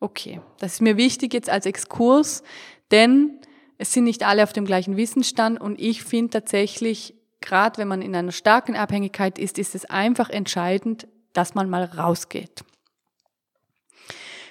Okay, 0.00 0.40
das 0.60 0.74
ist 0.74 0.80
mir 0.80 0.96
wichtig 0.96 1.34
jetzt 1.34 1.50
als 1.50 1.66
Exkurs, 1.66 2.42
denn 2.90 3.38
es 3.76 3.92
sind 3.92 4.04
nicht 4.04 4.24
alle 4.26 4.42
auf 4.42 4.54
dem 4.54 4.64
gleichen 4.64 4.96
Wissensstand 4.96 5.60
und 5.60 5.78
ich 5.78 6.02
finde 6.02 6.30
tatsächlich, 6.30 7.14
gerade 7.40 7.76
wenn 7.78 7.88
man 7.88 8.00
in 8.00 8.16
einer 8.16 8.32
starken 8.32 8.76
Abhängigkeit 8.76 9.38
ist, 9.38 9.58
ist 9.58 9.74
es 9.74 9.84
einfach 9.84 10.30
entscheidend, 10.30 11.06
dass 11.34 11.54
man 11.54 11.68
mal 11.68 11.84
rausgeht. 11.84 12.64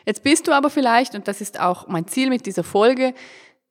Jetzt 0.06 0.24
bist 0.24 0.48
du 0.48 0.54
aber 0.54 0.70
vielleicht, 0.70 1.16
und 1.16 1.28
das 1.28 1.42
ist 1.42 1.60
auch 1.60 1.88
mein 1.90 2.08
Ziel 2.08 2.30
mit 2.30 2.46
dieser 2.46 2.64
Folge, 2.64 3.14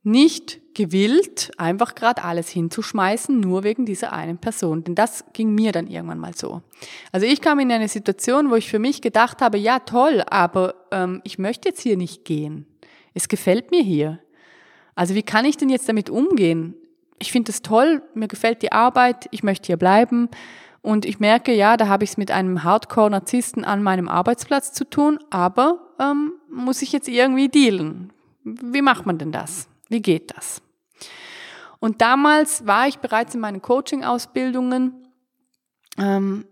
nicht 0.07 0.61
gewillt, 0.75 1.51
einfach 1.57 1.97
gerade 1.97 2.23
alles 2.23 2.49
hinzuschmeißen, 2.49 3.41
nur 3.41 3.65
wegen 3.65 3.87
dieser 3.87 4.13
einen 4.13 4.39
Person. 4.39 4.85
Denn 4.85 4.95
das 4.95 5.25
ging 5.33 5.53
mir 5.53 5.73
dann 5.73 5.89
irgendwann 5.89 6.21
mal 6.21 6.35
so. 6.35 6.63
Also 7.11 7.27
ich 7.27 7.41
kam 7.41 7.59
in 7.59 7.73
eine 7.73 7.89
Situation, 7.89 8.51
wo 8.51 8.55
ich 8.55 8.71
für 8.71 8.79
mich 8.79 9.03
gedacht 9.03 9.43
habe, 9.43 9.59
ja 9.59 9.81
toll, 9.81 10.23
aber 10.31 10.75
ähm, 10.93 11.23
ich 11.25 11.39
möchte 11.39 11.69
jetzt 11.69 11.81
hier 11.81 11.97
nicht 11.97 12.25
gehen. 12.25 12.67
Es 13.15 13.27
gefällt 13.27 13.73
mir 13.73 13.83
hier. 13.83 14.21
Also 14.95 15.17
wie 15.17 15.25
kann 15.25 15.45
ich 15.45 15.57
denn 15.57 15.71
jetzt 15.71 15.89
damit 15.89 16.09
umgehen? 16.09 16.75
Ich 17.19 17.33
finde 17.33 17.51
es 17.51 17.63
toll, 17.63 18.03
mir 18.15 18.29
gefällt 18.29 18.63
die 18.63 18.71
Arbeit, 18.71 19.27
ich 19.33 19.43
möchte 19.43 19.67
hier 19.67 19.77
bleiben. 19.77 20.29
Und 20.83 21.05
ich 21.05 21.19
merke, 21.19 21.53
ja, 21.53 21.77
da 21.77 21.89
habe 21.89 22.05
ich 22.05 22.11
es 22.11 22.17
mit 22.17 22.31
einem 22.31 22.63
Hardcore-Narzissten 22.63 23.65
an 23.65 23.83
meinem 23.83 24.09
Arbeitsplatz 24.09 24.73
zu 24.73 24.89
tun, 24.89 25.19
aber 25.31 25.81
ähm, 25.99 26.35
muss 26.49 26.81
ich 26.81 26.93
jetzt 26.93 27.09
irgendwie 27.09 27.49
dealen. 27.49 28.13
Wie 28.45 28.83
macht 28.83 29.05
man 29.05 29.19
denn 29.19 29.33
das? 29.33 29.69
Wie 29.89 30.03
geht 30.03 30.37
das? 30.37 30.63
Und 31.79 32.01
damals 32.01 32.67
war 32.67 32.89
ich 32.89 32.99
bereits 32.99 33.35
in 33.35 33.41
meinen 33.41 33.63
Coaching-Ausbildungen 33.63 35.07
ähm, 35.99 36.47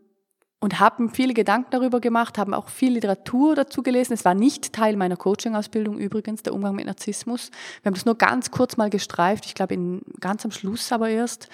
und 0.61 0.81
habe 0.81 1.09
viele 1.11 1.35
Gedanken 1.35 1.71
darüber 1.71 2.01
gemacht, 2.01 2.39
habe 2.39 2.57
auch 2.57 2.69
viel 2.69 2.93
Literatur 2.93 3.55
dazu 3.55 3.83
gelesen. 3.83 4.13
Es 4.13 4.25
war 4.25 4.35
nicht 4.35 4.73
Teil 4.73 4.97
meiner 4.97 5.17
Coaching-Ausbildung 5.17 5.99
übrigens, 5.99 6.43
der 6.43 6.55
Umgang 6.55 6.75
mit 6.75 6.87
Narzissmus. 6.87 7.51
Wir 7.83 7.91
haben 7.91 7.95
das 7.95 8.05
nur 8.05 8.17
ganz 8.17 8.51
kurz 8.51 8.77
mal 8.77 8.91
gestreift, 8.91 9.47
ich 9.47 9.55
glaube 9.55 10.01
ganz 10.21 10.45
am 10.45 10.51
Schluss 10.51 10.93
aber 10.93 11.09
erst. 11.09 11.49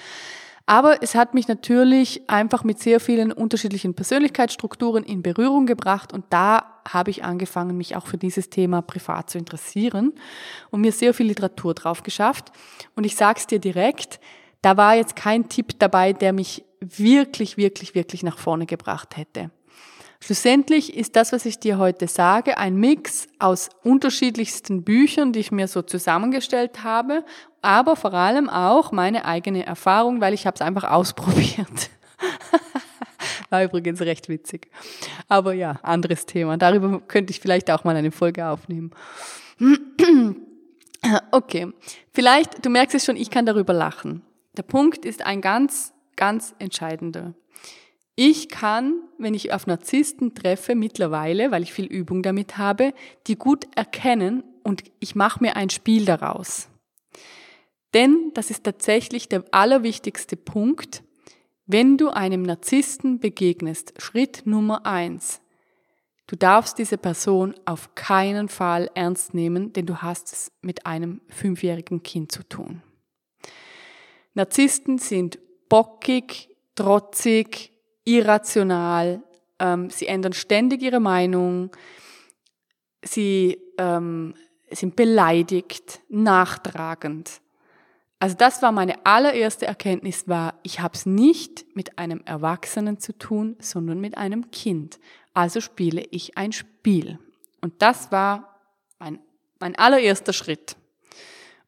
Aber 0.66 1.02
es 1.02 1.14
hat 1.14 1.34
mich 1.34 1.48
natürlich 1.48 2.28
einfach 2.28 2.64
mit 2.64 2.78
sehr 2.78 3.00
vielen 3.00 3.32
unterschiedlichen 3.32 3.94
Persönlichkeitsstrukturen 3.94 5.04
in 5.04 5.22
Berührung 5.22 5.66
gebracht 5.66 6.12
und 6.12 6.24
da 6.30 6.80
habe 6.88 7.10
ich 7.10 7.24
angefangen, 7.24 7.76
mich 7.76 7.96
auch 7.96 8.06
für 8.06 8.18
dieses 8.18 8.50
Thema 8.50 8.82
privat 8.82 9.30
zu 9.30 9.38
interessieren 9.38 10.12
und 10.70 10.80
mir 10.80 10.92
sehr 10.92 11.14
viel 11.14 11.26
Literatur 11.26 11.74
drauf 11.74 12.02
geschafft. 12.02 12.52
Und 12.94 13.04
ich 13.04 13.16
sage 13.16 13.40
es 13.40 13.46
dir 13.46 13.58
direkt, 13.58 14.20
da 14.62 14.76
war 14.76 14.94
jetzt 14.94 15.16
kein 15.16 15.48
Tipp 15.48 15.78
dabei, 15.78 16.12
der 16.12 16.32
mich 16.32 16.64
wirklich, 16.80 17.56
wirklich, 17.56 17.94
wirklich 17.94 18.22
nach 18.22 18.38
vorne 18.38 18.66
gebracht 18.66 19.16
hätte. 19.16 19.50
Schlussendlich 20.22 20.96
ist 20.96 21.16
das, 21.16 21.32
was 21.32 21.46
ich 21.46 21.58
dir 21.58 21.78
heute 21.78 22.06
sage, 22.06 22.58
ein 22.58 22.76
Mix 22.76 23.26
aus 23.38 23.70
unterschiedlichsten 23.82 24.84
Büchern, 24.84 25.32
die 25.32 25.40
ich 25.40 25.50
mir 25.50 25.66
so 25.66 25.80
zusammengestellt 25.80 26.84
habe, 26.84 27.24
aber 27.62 27.96
vor 27.96 28.12
allem 28.12 28.48
auch 28.50 28.92
meine 28.92 29.24
eigene 29.24 29.64
Erfahrung, 29.64 30.20
weil 30.20 30.34
ich 30.34 30.46
habe 30.46 30.54
es 30.54 30.60
einfach 30.60 30.84
ausprobiert. 30.90 31.90
War 33.48 33.64
übrigens 33.64 34.00
recht 34.02 34.28
witzig. 34.28 34.70
Aber 35.28 35.54
ja, 35.54 35.80
anderes 35.82 36.26
Thema. 36.26 36.56
Darüber 36.56 37.00
könnte 37.00 37.32
ich 37.32 37.40
vielleicht 37.40 37.70
auch 37.70 37.84
mal 37.84 37.96
eine 37.96 38.12
Folge 38.12 38.46
aufnehmen. 38.46 38.90
Okay, 41.30 41.72
vielleicht, 42.12 42.62
du 42.62 42.68
merkst 42.68 42.94
es 42.94 43.06
schon, 43.06 43.16
ich 43.16 43.30
kann 43.30 43.46
darüber 43.46 43.72
lachen. 43.72 44.20
Der 44.58 44.62
Punkt 44.62 45.06
ist 45.06 45.24
ein 45.24 45.40
ganz, 45.40 45.94
ganz 46.14 46.54
entscheidender. 46.58 47.32
Ich 48.22 48.50
kann, 48.50 49.00
wenn 49.16 49.32
ich 49.32 49.54
auf 49.54 49.66
Narzissten 49.66 50.34
treffe, 50.34 50.74
mittlerweile, 50.74 51.50
weil 51.52 51.62
ich 51.62 51.72
viel 51.72 51.86
Übung 51.86 52.22
damit 52.22 52.58
habe, 52.58 52.92
die 53.26 53.36
gut 53.36 53.66
erkennen 53.76 54.44
und 54.62 54.82
ich 54.98 55.14
mache 55.14 55.42
mir 55.42 55.56
ein 55.56 55.70
Spiel 55.70 56.04
daraus. 56.04 56.68
Denn 57.94 58.30
das 58.34 58.50
ist 58.50 58.64
tatsächlich 58.64 59.30
der 59.30 59.44
allerwichtigste 59.52 60.36
Punkt, 60.36 61.02
wenn 61.64 61.96
du 61.96 62.10
einem 62.10 62.42
Narzissten 62.42 63.20
begegnest. 63.20 63.94
Schritt 63.96 64.42
Nummer 64.44 64.84
eins. 64.84 65.40
Du 66.26 66.36
darfst 66.36 66.76
diese 66.76 66.98
Person 66.98 67.54
auf 67.64 67.94
keinen 67.94 68.50
Fall 68.50 68.90
ernst 68.94 69.32
nehmen, 69.32 69.72
denn 69.72 69.86
du 69.86 70.02
hast 70.02 70.30
es 70.30 70.52
mit 70.60 70.84
einem 70.84 71.22
fünfjährigen 71.30 72.02
Kind 72.02 72.32
zu 72.32 72.46
tun. 72.46 72.82
Narzissten 74.34 74.98
sind 74.98 75.38
bockig, 75.70 76.50
trotzig, 76.74 77.69
irrational, 78.16 79.22
ähm, 79.58 79.90
sie 79.90 80.06
ändern 80.06 80.32
ständig 80.32 80.82
ihre 80.82 81.00
Meinung, 81.00 81.70
sie 83.02 83.58
ähm, 83.78 84.34
sind 84.70 84.96
beleidigt, 84.96 86.00
nachtragend. 86.08 87.40
Also 88.18 88.36
das 88.36 88.60
war 88.62 88.72
meine 88.72 89.06
allererste 89.06 89.66
Erkenntnis, 89.66 90.28
war, 90.28 90.54
ich 90.62 90.80
habe 90.80 90.94
es 90.94 91.06
nicht 91.06 91.64
mit 91.74 91.98
einem 91.98 92.20
Erwachsenen 92.24 92.98
zu 92.98 93.16
tun, 93.16 93.56
sondern 93.60 94.00
mit 94.00 94.18
einem 94.18 94.50
Kind. 94.50 95.00
Also 95.32 95.60
spiele 95.60 96.04
ich 96.10 96.36
ein 96.36 96.52
Spiel. 96.52 97.18
Und 97.62 97.80
das 97.80 98.12
war 98.12 98.60
mein, 98.98 99.20
mein 99.58 99.74
allererster 99.76 100.34
Schritt. 100.34 100.76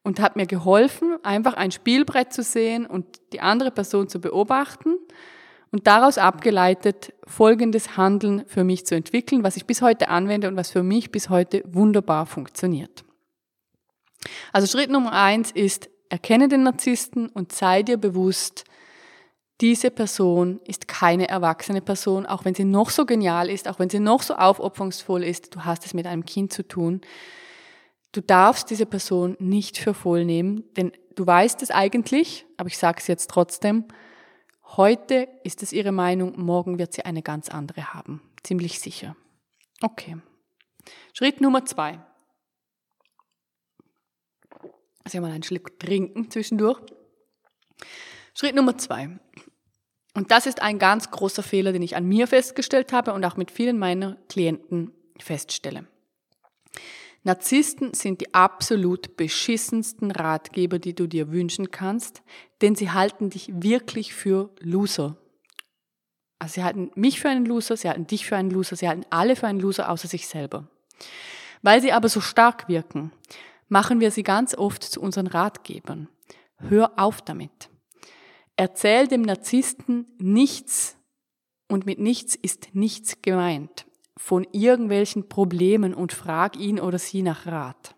Und 0.03 0.19
hat 0.19 0.35
mir 0.35 0.45
geholfen, 0.45 1.17
einfach 1.23 1.53
ein 1.53 1.71
Spielbrett 1.71 2.33
zu 2.33 2.43
sehen 2.43 2.85
und 2.85 3.05
die 3.31 3.39
andere 3.39 3.71
Person 3.71 4.09
zu 4.09 4.19
beobachten 4.19 4.97
und 5.73 5.87
daraus 5.87 6.19
abgeleitet 6.19 7.13
folgendes 7.25 7.97
Handeln 7.97 8.45
für 8.45 8.63
mich 8.63 8.85
zu 8.85 8.93
entwickeln, 8.93 9.43
was 9.43 9.57
ich 9.57 9.65
bis 9.65 9.81
heute 9.81 10.07
anwende 10.07 10.47
und 10.47 10.55
was 10.55 10.69
für 10.69 10.83
mich 10.83 11.11
bis 11.11 11.29
heute 11.29 11.63
wunderbar 11.65 12.27
funktioniert. 12.27 13.03
Also 14.51 14.67
Schritt 14.67 14.91
Nummer 14.91 15.13
eins 15.13 15.49
ist, 15.49 15.89
erkenne 16.09 16.47
den 16.47 16.61
Narzissten 16.61 17.27
und 17.27 17.51
sei 17.51 17.81
dir 17.81 17.97
bewusst, 17.97 18.65
diese 19.61 19.89
Person 19.89 20.59
ist 20.67 20.87
keine 20.87 21.27
erwachsene 21.27 21.81
Person, 21.81 22.27
auch 22.27 22.45
wenn 22.45 22.53
sie 22.53 22.65
noch 22.65 22.91
so 22.91 23.07
genial 23.07 23.49
ist, 23.49 23.67
auch 23.67 23.79
wenn 23.79 23.89
sie 23.89 23.99
noch 23.99 24.21
so 24.21 24.35
aufopferungsvoll 24.35 25.23
ist, 25.23 25.55
du 25.55 25.65
hast 25.65 25.87
es 25.87 25.95
mit 25.95 26.05
einem 26.05 26.23
Kind 26.23 26.53
zu 26.53 26.67
tun. 26.67 27.01
Du 28.11 28.21
darfst 28.21 28.69
diese 28.69 28.85
Person 28.85 29.37
nicht 29.39 29.79
für 29.79 29.95
voll 29.95 30.23
nehmen, 30.23 30.65
denn 30.77 30.91
du 31.15 31.25
weißt 31.25 31.63
es 31.63 31.71
eigentlich, 31.71 32.45
aber 32.57 32.67
ich 32.67 32.77
sage 32.77 32.99
es 32.99 33.07
jetzt 33.07 33.31
trotzdem, 33.31 33.85
heute 34.77 35.27
ist 35.43 35.63
es 35.63 35.73
ihre 35.73 35.91
Meinung, 35.91 36.39
morgen 36.39 36.79
wird 36.79 36.93
sie 36.93 37.05
eine 37.05 37.21
ganz 37.21 37.49
andere 37.49 37.93
haben. 37.93 38.21
Ziemlich 38.43 38.79
sicher. 38.79 39.15
Okay. 39.81 40.17
Schritt 41.13 41.41
Nummer 41.41 41.65
zwei. 41.65 41.99
Also 45.03 45.19
mal 45.21 45.31
einen 45.31 45.43
Schluck 45.43 45.79
trinken 45.79 46.31
zwischendurch. 46.31 46.81
Schritt 48.33 48.55
Nummer 48.55 48.77
zwei. 48.77 49.19
Und 50.13 50.31
das 50.31 50.45
ist 50.45 50.61
ein 50.61 50.79
ganz 50.79 51.09
großer 51.11 51.43
Fehler, 51.43 51.71
den 51.71 51.81
ich 51.81 51.95
an 51.95 52.05
mir 52.05 52.27
festgestellt 52.27 52.93
habe 52.93 53.13
und 53.13 53.25
auch 53.25 53.35
mit 53.35 53.51
vielen 53.51 53.79
meiner 53.79 54.15
Klienten 54.29 54.93
feststelle. 55.19 55.87
Narzissten 57.23 57.93
sind 57.93 58.19
die 58.19 58.33
absolut 58.33 59.15
beschissensten 59.15 60.11
Ratgeber, 60.11 60.77
die 60.77 60.93
du 60.93 61.07
dir 61.07 61.31
wünschen 61.31 61.71
kannst, 61.71 62.21
denn 62.61 62.75
sie 62.75 62.91
halten 62.91 63.29
dich 63.29 63.49
wirklich 63.53 64.13
für 64.13 64.49
Loser. 64.59 65.17
Also 66.37 66.55
sie 66.55 66.63
halten 66.65 66.91
mich 66.95 67.21
für 67.21 67.29
einen 67.29 67.45
Loser, 67.45 67.77
sie 67.77 67.87
halten 67.87 68.07
dich 68.07 68.25
für 68.25 68.35
einen 68.35 68.51
Loser, 68.51 68.75
sie 68.75 68.89
halten 68.89 69.05
alle 69.09 69.37
für 69.37 69.47
einen 69.47 69.61
Loser 69.61 69.89
außer 69.89 70.09
sich 70.09 70.27
selber. 70.27 70.67
Weil 71.61 71.81
sie 71.81 71.93
aber 71.93 72.09
so 72.09 72.19
stark 72.19 72.67
wirken, 72.67 73.13
machen 73.69 74.01
wir 74.01 74.11
sie 74.11 74.23
ganz 74.23 74.53
oft 74.53 74.83
zu 74.83 74.99
unseren 74.99 75.27
Ratgebern. 75.27 76.09
Hör 76.57 76.91
auf 76.97 77.21
damit. 77.21 77.69
Erzähl 78.57 79.07
dem 79.07 79.21
Narzissten 79.21 80.07
nichts 80.19 80.97
und 81.69 81.85
mit 81.85 81.99
nichts 81.99 82.35
ist 82.35 82.75
nichts 82.75 83.21
gemeint 83.21 83.85
von 84.17 84.47
irgendwelchen 84.51 85.27
Problemen 85.27 85.93
und 85.93 86.13
frag 86.13 86.57
ihn 86.57 86.79
oder 86.79 86.99
sie 86.99 87.21
nach 87.21 87.45
Rat. 87.47 87.95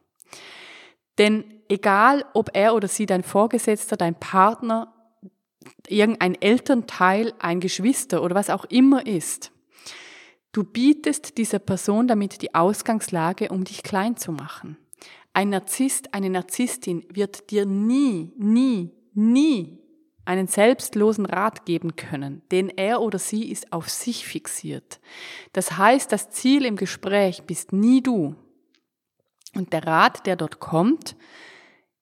Denn 1.17 1.43
egal, 1.69 2.25
ob 2.33 2.51
er 2.53 2.75
oder 2.75 2.87
sie 2.87 3.05
dein 3.05 3.23
Vorgesetzter, 3.23 3.97
dein 3.97 4.15
Partner, 4.15 4.93
irgendein 5.87 6.35
Elternteil, 6.35 7.33
ein 7.39 7.59
Geschwister 7.59 8.21
oder 8.21 8.35
was 8.35 8.49
auch 8.49 8.65
immer 8.65 9.05
ist, 9.05 9.51
du 10.51 10.63
bietest 10.63 11.37
dieser 11.37 11.59
Person 11.59 12.07
damit 12.07 12.41
die 12.41 12.55
Ausgangslage, 12.55 13.49
um 13.49 13.63
dich 13.63 13.83
klein 13.83 14.17
zu 14.17 14.31
machen. 14.31 14.77
Ein 15.33 15.49
Narzisst, 15.49 16.13
eine 16.13 16.29
Narzisstin 16.29 17.05
wird 17.09 17.51
dir 17.51 17.65
nie, 17.65 18.31
nie, 18.37 18.91
nie 19.13 19.84
einen 20.25 20.47
selbstlosen 20.47 21.25
Rat 21.25 21.65
geben 21.65 21.95
können, 21.95 22.41
denn 22.51 22.69
er 22.69 23.01
oder 23.01 23.19
sie 23.19 23.49
ist 23.51 23.71
auf 23.71 23.89
sich 23.89 24.25
fixiert. 24.25 24.99
Das 25.53 25.77
heißt, 25.77 26.11
das 26.11 26.31
Ziel 26.31 26.65
im 26.65 26.75
Gespräch 26.75 27.43
bist 27.43 27.73
nie 27.73 28.01
du. 28.01 28.35
Und 29.53 29.71
der 29.71 29.85
Rat, 29.85 30.25
der 30.25 30.35
dort 30.35 30.59
kommt, 30.59 31.15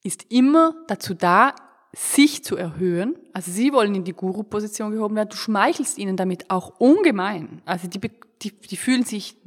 ist 0.04 0.32
immer 0.32 0.74
dazu 0.88 1.14
da, 1.14 1.54
sich 1.96 2.44
zu 2.44 2.58
erhöhen. 2.58 3.16
Also 3.34 3.52
sie 3.52 3.72
wollen 3.72 3.94
in 3.94 4.04
die 4.04 4.14
Guru-Position 4.14 4.92
gehoben 4.92 5.16
werden. 5.16 5.30
Du 5.30 5.38
schmeichelst 5.38 5.98
ihnen 6.00 6.18
damit 6.18 6.50
auch 6.50 6.80
ungemein. 6.80 7.62
Also 7.66 7.88
die, 7.88 8.00
die, 8.42 8.52
die 8.52 8.78
fühlen 8.78 9.04
sich 9.04 9.38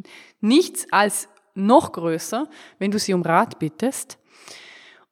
nichts 0.40 0.86
als 0.92 1.28
noch 1.54 1.92
größer, 1.92 2.48
wenn 2.78 2.92
du 2.92 2.98
sie 2.98 3.14
um 3.14 3.22
Rat 3.22 3.58
bittest. 3.58 4.18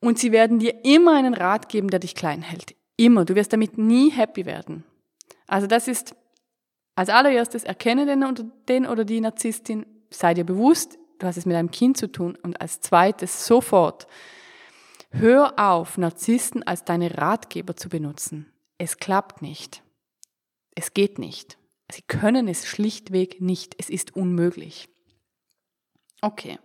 Und 0.01 0.19
sie 0.19 0.31
werden 0.31 0.59
dir 0.61 0.85
immer 0.85 1.17
einen 1.17 1.35
Rat 1.35 1.69
geben, 1.69 1.89
der 1.89 1.99
dich 1.99 2.15
klein 2.15 2.43
hält. 2.43 2.77
Immer. 2.97 3.25
Du 3.25 3.35
wirst 3.35 3.53
damit 3.53 3.79
nie 3.79 4.11
happy 4.11 4.47
werden. 4.47 4.85
Also 5.47 5.67
das 5.67 5.89
ist 5.89 6.15
als 6.95 7.09
allererstes, 7.09 7.65
erkenne 7.65 8.07
den 8.07 8.25
oder, 8.25 8.45
den 8.69 8.87
oder 8.87 9.05
die 9.05 9.21
Narzisstin, 9.21 9.85
sei 10.11 10.35
dir 10.35 10.45
bewusst, 10.45 10.99
du 11.19 11.27
hast 11.27 11.37
es 11.37 11.47
mit 11.47 11.57
einem 11.57 11.71
Kind 11.71 11.97
zu 11.97 12.11
tun. 12.11 12.39
Und 12.43 12.61
als 12.61 12.81
zweites 12.81 13.47
sofort, 13.47 14.07
hör 15.11 15.59
auf, 15.59 15.99
Narzissten 15.99 16.63
als 16.63 16.85
deine 16.85 17.19
Ratgeber 17.19 17.77
zu 17.77 17.89
benutzen. 17.89 18.53
Es 18.79 18.99
klappt 18.99 19.43
nicht. 19.43 19.83
Es 20.75 20.95
geht 20.95 21.19
nicht. 21.19 21.59
Sie 21.91 22.03
können 22.03 22.49
es 22.49 22.67
schlichtweg 22.67 23.41
nicht. 23.41 23.75
Es 23.79 23.91
ist 23.91 24.17
unmöglich. 24.17 24.89
Okay. 26.21 26.59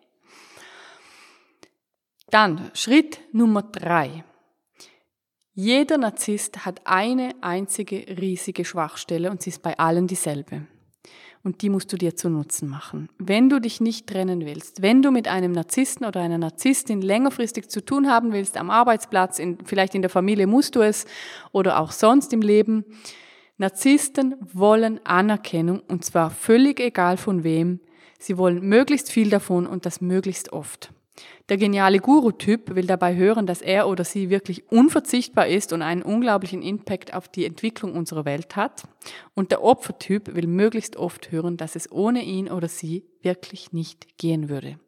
Dann 2.29 2.71
Schritt 2.73 3.19
Nummer 3.33 3.63
drei. 3.63 4.23
Jeder 5.61 5.97
Narzisst 5.97 6.65
hat 6.65 6.79
eine 6.85 7.31
einzige 7.41 8.05
riesige 8.17 8.63
Schwachstelle 8.63 9.29
und 9.29 9.41
sie 9.41 9.49
ist 9.49 9.61
bei 9.61 9.77
allen 9.77 10.07
dieselbe. 10.07 10.61
Und 11.43 11.61
die 11.61 11.69
musst 11.69 11.91
du 11.91 11.97
dir 11.97 12.15
zu 12.15 12.29
Nutzen 12.29 12.69
machen. 12.69 13.09
Wenn 13.17 13.49
du 13.49 13.59
dich 13.59 13.81
nicht 13.81 14.07
trennen 14.07 14.45
willst, 14.45 14.81
wenn 14.81 15.01
du 15.01 15.11
mit 15.11 15.27
einem 15.27 15.51
Narzissten 15.51 16.05
oder 16.05 16.21
einer 16.21 16.37
Narzisstin 16.37 17.01
längerfristig 17.01 17.67
zu 17.67 17.83
tun 17.83 18.09
haben 18.09 18.31
willst, 18.31 18.55
am 18.55 18.69
Arbeitsplatz, 18.69 19.37
in, 19.37 19.57
vielleicht 19.65 19.95
in 19.95 20.01
der 20.01 20.09
Familie 20.09 20.47
musst 20.47 20.77
du 20.77 20.81
es 20.81 21.05
oder 21.51 21.81
auch 21.81 21.91
sonst 21.91 22.31
im 22.31 22.41
Leben, 22.41 22.85
Narzissten 23.57 24.35
wollen 24.53 25.05
Anerkennung 25.05 25.81
und 25.89 26.05
zwar 26.05 26.29
völlig 26.29 26.79
egal 26.79 27.17
von 27.17 27.43
wem. 27.43 27.81
Sie 28.17 28.37
wollen 28.37 28.61
möglichst 28.61 29.11
viel 29.11 29.29
davon 29.29 29.67
und 29.67 29.85
das 29.85 29.99
möglichst 29.99 30.53
oft. 30.53 30.93
Der 31.49 31.57
geniale 31.57 31.99
Guru-Typ 31.99 32.75
will 32.75 32.85
dabei 32.85 33.15
hören, 33.15 33.47
dass 33.47 33.61
er 33.61 33.87
oder 33.87 34.03
sie 34.03 34.29
wirklich 34.29 34.71
unverzichtbar 34.71 35.47
ist 35.47 35.73
und 35.73 35.81
einen 35.81 36.03
unglaublichen 36.03 36.61
Impact 36.61 37.13
auf 37.13 37.27
die 37.27 37.45
Entwicklung 37.45 37.95
unserer 37.95 38.25
Welt 38.25 38.55
hat. 38.55 38.83
Und 39.33 39.51
der 39.51 39.63
Opfertyp 39.63 40.35
will 40.35 40.47
möglichst 40.47 40.95
oft 40.95 41.31
hören, 41.31 41.57
dass 41.57 41.75
es 41.75 41.91
ohne 41.91 42.23
ihn 42.23 42.49
oder 42.49 42.67
sie 42.67 43.03
wirklich 43.21 43.73
nicht 43.73 44.17
gehen 44.17 44.49
würde. 44.49 44.79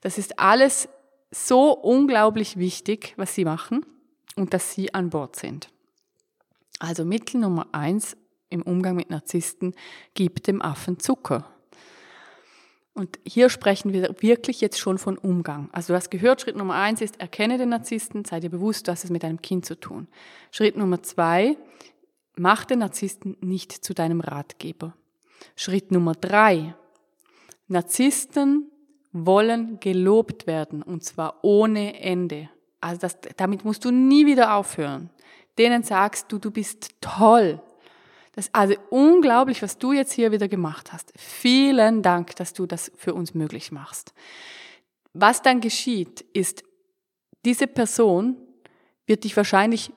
Das 0.00 0.18
ist 0.18 0.38
alles 0.38 0.88
so 1.30 1.72
unglaublich 1.72 2.56
wichtig, 2.58 3.14
was 3.16 3.34
sie 3.34 3.44
machen 3.44 3.86
und 4.36 4.54
dass 4.54 4.72
sie 4.72 4.92
an 4.94 5.10
Bord 5.10 5.36
sind. 5.36 5.68
Also 6.78 7.04
Mittel 7.04 7.40
Nummer 7.40 7.68
eins 7.72 8.16
im 8.50 8.62
Umgang 8.62 8.96
mit 8.96 9.08
Narzissten, 9.08 9.74
gib 10.14 10.42
dem 10.42 10.60
Affen 10.60 10.98
Zucker. 10.98 11.51
Und 12.94 13.18
hier 13.24 13.48
sprechen 13.48 13.92
wir 13.92 14.14
wirklich 14.20 14.60
jetzt 14.60 14.78
schon 14.78 14.98
von 14.98 15.16
Umgang. 15.16 15.70
Also 15.72 15.92
du 15.92 15.96
hast 15.96 16.10
gehört, 16.10 16.42
Schritt 16.42 16.56
Nummer 16.56 16.74
eins 16.74 17.00
ist, 17.00 17.18
erkenne 17.20 17.56
den 17.56 17.70
Narzissten, 17.70 18.24
sei 18.24 18.40
dir 18.40 18.50
bewusst, 18.50 18.86
du 18.86 18.92
hast 18.92 19.04
es 19.04 19.10
mit 19.10 19.22
deinem 19.22 19.40
Kind 19.40 19.64
zu 19.64 19.80
tun. 19.80 20.08
Schritt 20.50 20.76
Nummer 20.76 21.02
zwei, 21.02 21.56
mach 22.36 22.64
den 22.64 22.80
Narzissten 22.80 23.36
nicht 23.40 23.72
zu 23.72 23.94
deinem 23.94 24.20
Ratgeber. 24.20 24.94
Schritt 25.56 25.90
Nummer 25.90 26.12
drei, 26.14 26.74
Narzissten 27.66 28.70
wollen 29.12 29.80
gelobt 29.80 30.46
werden 30.46 30.82
und 30.82 31.02
zwar 31.02 31.42
ohne 31.42 31.98
Ende. 31.98 32.50
Also 32.80 33.00
das, 33.00 33.18
damit 33.36 33.64
musst 33.64 33.84
du 33.84 33.90
nie 33.90 34.26
wieder 34.26 34.54
aufhören. 34.54 35.08
Denen 35.58 35.82
sagst 35.82 36.30
du, 36.30 36.38
du 36.38 36.50
bist 36.50 36.90
toll, 37.00 37.62
das 38.34 38.46
ist 38.46 38.54
also 38.54 38.74
unglaublich, 38.90 39.62
was 39.62 39.78
du 39.78 39.92
jetzt 39.92 40.12
hier 40.12 40.32
wieder 40.32 40.48
gemacht 40.48 40.92
hast. 40.92 41.12
Vielen 41.16 42.02
Dank, 42.02 42.34
dass 42.36 42.54
du 42.54 42.66
das 42.66 42.90
für 42.96 43.14
uns 43.14 43.34
möglich 43.34 43.72
machst. 43.72 44.14
Was 45.12 45.42
dann 45.42 45.60
geschieht, 45.60 46.22
ist, 46.32 46.64
diese 47.44 47.66
Person 47.66 48.36
wird 49.06 49.24
dich 49.24 49.36
wahrscheinlich 49.36 49.92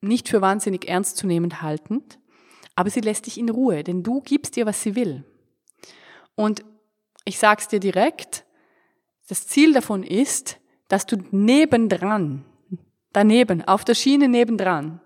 nicht 0.00 0.28
für 0.28 0.40
wahnsinnig 0.40 0.88
ernstzunehmend 0.88 1.60
halten, 1.60 2.02
aber 2.74 2.90
sie 2.90 3.00
lässt 3.00 3.26
dich 3.26 3.38
in 3.38 3.50
Ruhe, 3.50 3.84
denn 3.84 4.02
du 4.02 4.20
gibst 4.20 4.56
ihr, 4.56 4.66
was 4.66 4.82
sie 4.82 4.96
will. 4.96 5.24
Und 6.34 6.64
ich 7.24 7.38
sag's 7.38 7.68
dir 7.68 7.80
direkt, 7.80 8.44
das 9.28 9.46
Ziel 9.46 9.72
davon 9.72 10.02
ist, 10.02 10.58
dass 10.88 11.06
du 11.06 11.16
nebendran, 11.30 12.44
daneben, 13.12 13.62
auf 13.62 13.84
der 13.84 13.94
Schiene 13.94 14.28
nebendran, 14.28 15.00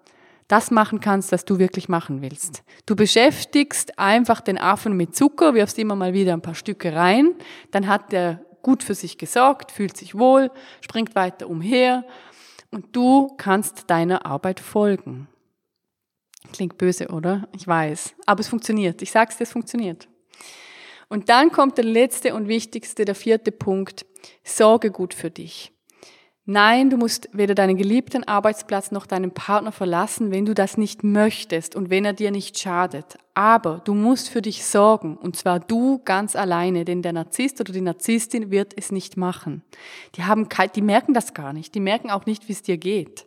das 0.48 0.70
machen 0.70 1.00
kannst, 1.00 1.30
was 1.30 1.44
du 1.44 1.58
wirklich 1.58 1.88
machen 1.88 2.22
willst. 2.22 2.62
Du 2.86 2.96
beschäftigst 2.96 3.98
einfach 3.98 4.40
den 4.40 4.58
Affen 4.58 4.96
mit 4.96 5.14
Zucker, 5.14 5.54
wirfst 5.54 5.78
immer 5.78 5.94
mal 5.94 6.14
wieder 6.14 6.32
ein 6.32 6.42
paar 6.42 6.54
Stücke 6.54 6.94
rein, 6.94 7.34
dann 7.70 7.86
hat 7.86 8.12
der 8.12 8.44
gut 8.62 8.82
für 8.82 8.94
sich 8.94 9.18
gesorgt, 9.18 9.70
fühlt 9.70 9.96
sich 9.96 10.18
wohl, 10.18 10.50
springt 10.80 11.14
weiter 11.14 11.48
umher 11.48 12.04
und 12.70 12.96
du 12.96 13.34
kannst 13.36 13.88
deiner 13.88 14.26
Arbeit 14.26 14.60
folgen. 14.60 15.28
Klingt 16.52 16.78
böse, 16.78 17.08
oder? 17.08 17.48
Ich 17.54 17.66
weiß. 17.66 18.14
Aber 18.26 18.40
es 18.40 18.48
funktioniert. 18.48 19.02
Ich 19.02 19.10
sag's 19.10 19.36
dir, 19.36 19.44
es 19.44 19.52
funktioniert. 19.52 20.08
Und 21.08 21.28
dann 21.28 21.50
kommt 21.50 21.78
der 21.78 21.84
letzte 21.84 22.34
und 22.34 22.48
wichtigste, 22.48 23.04
der 23.04 23.14
vierte 23.14 23.52
Punkt. 23.52 24.06
Sorge 24.44 24.90
gut 24.90 25.14
für 25.14 25.30
dich. 25.30 25.72
Nein, 26.50 26.88
du 26.88 26.96
musst 26.96 27.28
weder 27.34 27.54
deinen 27.54 27.76
geliebten 27.76 28.24
Arbeitsplatz 28.24 28.90
noch 28.90 29.04
deinen 29.04 29.32
Partner 29.32 29.70
verlassen, 29.70 30.30
wenn 30.30 30.46
du 30.46 30.54
das 30.54 30.78
nicht 30.78 31.04
möchtest 31.04 31.76
und 31.76 31.90
wenn 31.90 32.06
er 32.06 32.14
dir 32.14 32.30
nicht 32.30 32.58
schadet. 32.58 33.18
Aber 33.34 33.82
du 33.84 33.92
musst 33.92 34.30
für 34.30 34.40
dich 34.40 34.64
sorgen, 34.64 35.18
und 35.18 35.36
zwar 35.36 35.60
du 35.60 36.00
ganz 36.06 36.36
alleine, 36.36 36.86
denn 36.86 37.02
der 37.02 37.12
Narzisst 37.12 37.60
oder 37.60 37.74
die 37.74 37.82
Narzisstin 37.82 38.50
wird 38.50 38.72
es 38.78 38.90
nicht 38.90 39.18
machen. 39.18 39.62
Die 40.14 40.24
haben, 40.24 40.48
die 40.74 40.80
merken 40.80 41.12
das 41.12 41.34
gar 41.34 41.52
nicht. 41.52 41.74
Die 41.74 41.80
merken 41.80 42.10
auch 42.10 42.24
nicht, 42.24 42.48
wie 42.48 42.52
es 42.52 42.62
dir 42.62 42.78
geht. 42.78 43.26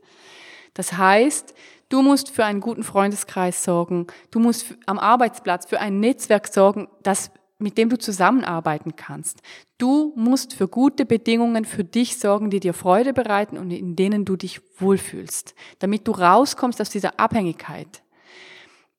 Das 0.74 0.94
heißt, 0.94 1.54
du 1.90 2.02
musst 2.02 2.32
für 2.32 2.44
einen 2.44 2.60
guten 2.60 2.84
Freundeskreis 2.84 3.64
sorgen. 3.64 4.08
Du 4.32 4.40
musst 4.40 4.66
am 4.88 4.98
Arbeitsplatz 4.98 5.68
für 5.68 5.80
ein 5.80 6.00
Netzwerk 6.00 6.48
sorgen, 6.48 6.88
das 7.04 7.30
mit 7.62 7.78
dem 7.78 7.90
du 7.90 7.98
zusammenarbeiten 7.98 8.96
kannst. 8.96 9.42
Du 9.78 10.14
musst 10.16 10.54
für 10.54 10.68
gute 10.68 11.06
Bedingungen 11.06 11.66
für 11.66 11.84
dich 11.84 12.18
sorgen, 12.18 12.50
die 12.50 12.60
dir 12.60 12.74
Freude 12.74 13.14
bereiten 13.14 13.58
und 13.58 13.72
in 13.72 13.96
denen 13.96 14.26
du 14.26 14.36
dich 14.36 14.62
wohlfühlst, 14.80 15.56
damit 15.80 16.08
du 16.08 16.12
rauskommst 16.12 16.82
aus 16.82 16.90
dieser 16.90 17.20
Abhängigkeit. 17.20 18.04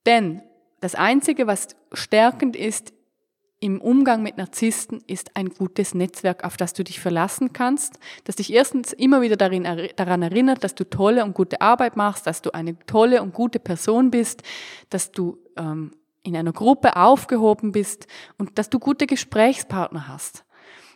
Denn 0.07 0.43
das 0.81 0.95
Einzige, 0.95 1.47
was 1.47 1.69
stärkend 1.93 2.57
ist 2.57 2.93
im 3.61 3.81
Umgang 3.81 4.25
mit 4.25 4.39
Narzissten, 4.39 5.05
ist 5.07 5.37
ein 5.37 5.51
gutes 5.51 5.95
Netzwerk, 5.95 6.43
auf 6.43 6.57
das 6.57 6.75
du 6.75 6.83
dich 6.83 6.99
verlassen 6.99 7.53
kannst, 7.53 8.01
das 8.25 8.37
dich 8.37 8.53
erstens 8.53 8.93
immer 8.93 9.21
wieder 9.21 9.37
darin, 9.37 9.63
daran 9.95 10.23
erinnert, 10.23 10.65
dass 10.65 10.75
du 10.75 10.83
tolle 10.83 11.25
und 11.25 11.35
gute 11.35 11.61
Arbeit 11.61 11.97
machst, 11.97 12.27
dass 12.27 12.43
du 12.43 12.51
eine 12.51 12.77
tolle 12.87 13.23
und 13.23 13.33
gute 13.33 13.61
Person 13.61 14.11
bist, 14.11 14.43
dass 14.91 15.13
du 15.13 15.39
ähm, 15.57 15.93
in 16.23 16.37
einer 16.37 16.53
Gruppe 16.53 16.97
aufgehoben 16.97 17.73
bist 17.73 18.07
und 18.39 18.59
dass 18.59 18.71
du 18.71 18.79
gute 18.79 19.07
Gesprächspartner 19.07 20.09
hast. 20.09 20.45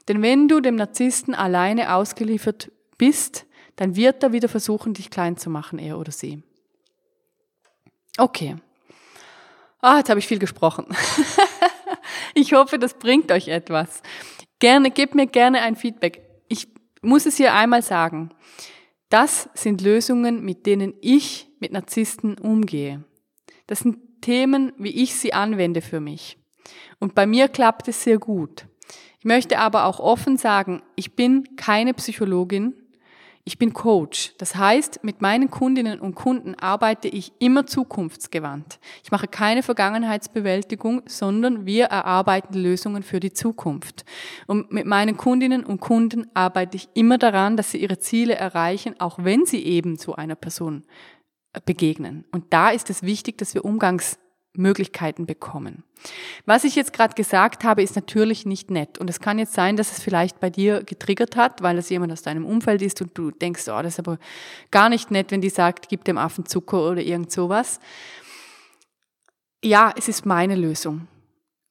Denn 0.09 0.23
wenn 0.23 0.49
du 0.49 0.61
dem 0.61 0.77
Narzissten 0.77 1.35
alleine 1.35 1.95
ausgeliefert 1.95 2.71
bist, 2.97 3.47
dann 3.75 3.97
wird 3.97 4.23
er 4.23 4.33
wieder 4.33 4.49
versuchen, 4.49 4.95
dich 4.95 5.11
klein 5.11 5.37
zu 5.37 5.51
machen, 5.51 5.79
er 5.79 5.99
oder 5.99 6.13
sie. 6.13 6.43
Okay. 8.17 8.57
Ah, 9.81 9.99
jetzt 9.99 10.09
habe 10.09 10.19
ich 10.19 10.27
viel 10.27 10.39
gesprochen. 10.39 10.87
ich 12.35 12.53
hoffe, 12.53 12.79
das 12.79 12.95
bringt 12.95 13.31
euch 13.31 13.49
etwas. 13.49 14.03
Gerne, 14.59 14.91
gebt 14.91 15.15
mir 15.15 15.27
gerne 15.27 15.61
ein 15.61 15.77
Feedback. 15.77 16.23
Ich 16.49 16.69
muss 17.03 17.27
es 17.27 17.37
hier 17.37 17.53
einmal 17.53 17.83
sagen. 17.83 18.31
Das 19.11 19.49
sind 19.55 19.83
Lösungen, 19.83 20.45
mit 20.45 20.67
denen 20.67 20.95
ich 21.01 21.49
mit 21.61 21.73
Narzissten 21.73 22.39
umgehe. 22.39 23.05
Das 23.67 23.81
sind 23.81 23.99
Themen, 24.27 24.73
wie 24.77 24.91
ich 25.05 25.15
sie 25.15 25.35
anwende 25.35 25.81
für 25.81 26.01
mich. 26.01 26.37
Und 26.99 27.15
bei 27.15 27.29
mir 27.29 27.47
klappt 27.47 27.87
es 27.87 28.03
sehr 28.03 28.19
gut. 28.19 28.67
Ich 29.21 29.25
möchte 29.25 29.61
aber 29.61 29.85
auch 29.85 30.01
offen 30.01 30.37
sagen, 30.37 30.83
ich 30.97 31.15
bin 31.15 31.55
keine 31.55 31.95
Psychologin, 31.95 32.75
ich 33.45 33.57
bin 33.57 33.73
Coach. 33.73 34.33
Das 34.39 34.57
heißt, 34.57 35.05
mit 35.05 35.23
meinen 35.23 35.49
Kundinnen 35.49 36.01
und 36.01 36.17
Kunden 36.17 36.57
arbeite 36.57 37.07
ich 37.07 37.35
immer 37.39 37.67
zukunftsgewandt. 37.67 38.81
Ich 39.05 39.13
mache 39.13 39.29
keine 39.29 39.63
Vergangenheitsbewältigung, 39.63 41.03
sondern 41.07 41.65
wir 41.65 41.85
erarbeiten 41.85 42.55
Lösungen 42.55 43.05
für 43.05 43.21
die 43.21 43.33
Zukunft. 43.33 44.05
Und 44.49 44.73
mit 44.73 44.87
meinen 44.87 45.17
Kundinnen 45.17 45.65
und 45.65 45.81
Kunden 45.81 46.27
arbeite 46.35 46.77
ich 46.77 46.89
immer 46.95 47.19
daran, 47.19 47.57
dass 47.57 47.71
sie 47.71 47.79
ihre 47.79 48.01
Ziele 48.01 48.35
erreichen, 48.35 48.99
auch 48.99 49.21
wenn 49.23 49.47
sie 49.47 49.65
eben 49.65 49.97
zu 49.97 50.17
einer 50.17 50.35
Person 50.35 50.83
begegnen. 51.65 52.25
Und 52.33 52.53
da 52.53 52.71
ist 52.71 52.91
es 52.91 53.03
wichtig, 53.03 53.39
dass 53.39 53.55
wir 53.55 53.65
Umgangsmöglichkeiten 53.65 55.27
bekommen. 55.27 55.85
Was 56.45 56.65
ich 56.65 56.77
jetzt 56.77 56.93
gerade 56.93 57.15
gesagt 57.15 57.65
habe, 57.65 57.83
ist 57.83 57.97
natürlich 57.97 58.47
nicht 58.47 58.71
nett. 58.71 58.99
Und 58.99 59.09
es 59.09 59.21
kann 59.21 59.39
jetzt 59.39 59.55
sein, 59.55 59.77
dass 59.77 59.93
es 59.93 60.03
vielleicht 60.03 60.41
bei 60.41 60.51
dir 60.51 60.83
getriggert 60.85 61.37
hat, 61.37 61.63
weil 61.63 61.79
es 61.79 61.89
jemand 61.89 62.13
aus 62.13 62.23
deinem 62.23 62.45
Umfeld 62.45 62.83
ist 62.83 63.01
und 63.01 63.17
du 63.17 63.31
denkst, 63.31 63.69
oh, 63.69 63.83
das 63.83 63.95
ist 63.95 63.99
aber 63.99 64.19
gar 64.71 64.89
nicht 64.89 65.11
nett, 65.11 65.31
wenn 65.31 65.41
die 65.41 65.49
sagt, 65.49 65.89
gib 65.89 66.05
dem 66.05 66.19
Affen 66.19 66.47
Zucker 66.47 66.91
oder 66.91 67.01
irgend 67.01 67.33
sowas. 67.33 67.81
Ja, 69.65 69.93
es 69.97 70.09
ist 70.09 70.27
meine 70.27 70.55
Lösung. 70.55 71.09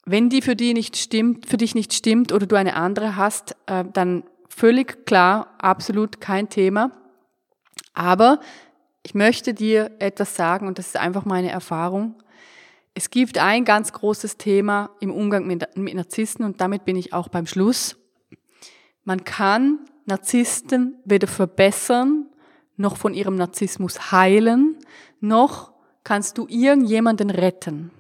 Wenn 0.06 0.30
die 0.30 0.42
für 0.42 0.56
die 0.56 0.74
nicht 0.74 0.98
stimmt, 0.98 1.48
für 1.48 1.58
dich 1.58 1.76
nicht 1.76 1.94
stimmt 1.94 2.32
oder 2.32 2.46
du 2.46 2.56
eine 2.56 2.76
andere 2.76 3.16
hast, 3.16 3.56
äh, 3.68 3.86
dann 3.92 4.24
völlig 4.50 5.06
klar, 5.06 5.56
absolut 5.60 6.22
kein 6.22 6.50
Thema. 6.50 6.92
Aber 7.94 8.40
ich 9.06 9.14
möchte 9.14 9.54
dir 9.54 9.92
etwas 10.00 10.36
sagen 10.36 10.68
und 10.68 10.80
das 10.80 10.88
ist 10.88 10.98
einfach 10.98 11.26
meine 11.26 11.52
Erfahrung. 11.52 12.16
Es 12.96 13.12
gibt 13.12 13.38
ein 13.38 13.64
ganz 13.64 13.94
großes 13.94 14.38
Thema 14.38 14.90
im 15.00 15.12
Umgang 15.12 15.46
mit, 15.46 15.78
mit 15.78 15.94
Narzissten 15.94 16.44
und 16.44 16.60
damit 16.60 16.86
bin 16.86 16.96
ich 16.96 17.14
auch 17.14 17.28
beim 17.28 17.46
Schluss. 17.46 17.98
Man 19.04 19.24
kann 19.24 19.82
Narzissten 20.06 20.96
weder 21.06 21.28
verbessern, 21.28 22.26
noch 22.78 22.98
von 22.98 23.14
ihrem 23.14 23.36
Narzissmus 23.36 24.12
heilen, 24.12 24.76
noch 25.20 25.72
kannst 26.04 26.40
du 26.40 26.48
irgendjemanden 26.50 27.30
retten. 27.30 27.92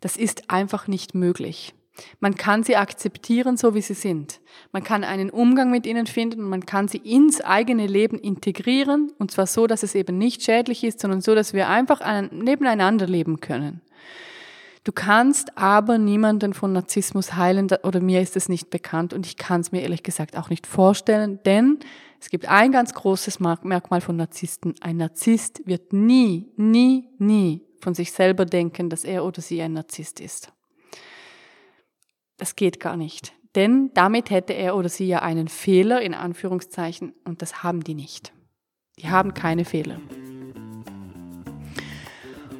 Das 0.00 0.16
ist 0.16 0.48
einfach 0.48 0.86
nicht 0.86 1.12
möglich. 1.12 1.74
Man 2.20 2.34
kann 2.34 2.62
sie 2.62 2.76
akzeptieren, 2.76 3.56
so 3.56 3.74
wie 3.74 3.80
sie 3.80 3.94
sind. 3.94 4.40
Man 4.72 4.84
kann 4.84 5.04
einen 5.04 5.30
Umgang 5.30 5.70
mit 5.70 5.86
ihnen 5.86 6.06
finden 6.06 6.40
und 6.44 6.50
man 6.50 6.66
kann 6.66 6.88
sie 6.88 6.98
ins 6.98 7.40
eigene 7.40 7.86
Leben 7.86 8.18
integrieren. 8.18 9.12
Und 9.18 9.30
zwar 9.30 9.46
so, 9.46 9.66
dass 9.66 9.82
es 9.82 9.94
eben 9.94 10.18
nicht 10.18 10.42
schädlich 10.42 10.84
ist, 10.84 11.00
sondern 11.00 11.20
so, 11.20 11.34
dass 11.34 11.52
wir 11.52 11.68
einfach 11.68 12.00
nebeneinander 12.30 13.06
leben 13.06 13.40
können. 13.40 13.80
Du 14.84 14.92
kannst 14.92 15.58
aber 15.58 15.98
niemanden 15.98 16.54
von 16.54 16.72
Narzissmus 16.72 17.34
heilen 17.34 17.66
oder 17.82 18.00
mir 18.00 18.20
ist 18.20 18.36
es 18.36 18.48
nicht 18.48 18.70
bekannt 18.70 19.12
und 19.12 19.26
ich 19.26 19.36
kann 19.36 19.60
es 19.60 19.72
mir 19.72 19.82
ehrlich 19.82 20.04
gesagt 20.04 20.36
auch 20.36 20.48
nicht 20.48 20.64
vorstellen, 20.64 21.40
denn 21.44 21.80
es 22.20 22.30
gibt 22.30 22.48
ein 22.48 22.70
ganz 22.70 22.94
großes 22.94 23.40
Merkmal 23.40 24.00
von 24.00 24.14
Narzissten. 24.14 24.74
Ein 24.80 24.98
Narzisst 24.98 25.66
wird 25.66 25.92
nie, 25.92 26.52
nie, 26.56 27.08
nie 27.18 27.62
von 27.80 27.94
sich 27.94 28.12
selber 28.12 28.46
denken, 28.46 28.88
dass 28.88 29.04
er 29.04 29.24
oder 29.24 29.42
sie 29.42 29.60
ein 29.60 29.72
Narzisst 29.72 30.20
ist. 30.20 30.52
Das 32.36 32.56
geht 32.56 32.80
gar 32.80 32.96
nicht. 32.96 33.32
Denn 33.54 33.90
damit 33.94 34.30
hätte 34.30 34.52
er 34.52 34.76
oder 34.76 34.88
sie 34.88 35.06
ja 35.06 35.20
einen 35.20 35.48
Fehler 35.48 36.02
in 36.02 36.12
Anführungszeichen 36.12 37.14
und 37.24 37.40
das 37.40 37.62
haben 37.62 37.82
die 37.82 37.94
nicht. 37.94 38.32
Die 38.98 39.08
haben 39.08 39.32
keine 39.32 39.64
Fehler. 39.64 39.98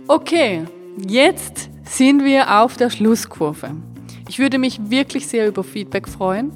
Okay, 0.09 0.65
jetzt 1.07 1.71
sind 1.85 2.25
wir 2.25 2.63
auf 2.63 2.77
der 2.77 2.91
Schlusskurve. 2.91 3.73
Ich 4.29 4.39
würde 4.39 4.59
mich 4.59 4.91
wirklich 4.91 5.27
sehr 5.27 5.49
über 5.49 5.63
Feedback 5.63 6.09
freuen. 6.09 6.53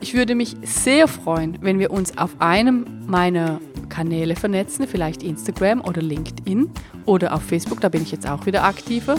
Ich 0.00 0.14
würde 0.14 0.34
mich 0.34 0.56
sehr 0.62 1.06
freuen, 1.06 1.58
wenn 1.60 1.78
wir 1.78 1.90
uns 1.90 2.18
auf 2.18 2.40
einem 2.40 3.06
meiner 3.06 3.60
Kanäle 3.88 4.36
vernetzen, 4.36 4.86
vielleicht 4.88 5.22
Instagram 5.22 5.80
oder 5.80 6.02
LinkedIn 6.02 6.70
oder 7.04 7.34
auf 7.34 7.42
Facebook, 7.42 7.80
da 7.80 7.88
bin 7.88 8.02
ich 8.02 8.12
jetzt 8.12 8.28
auch 8.28 8.46
wieder 8.46 8.64
aktiver. 8.64 9.16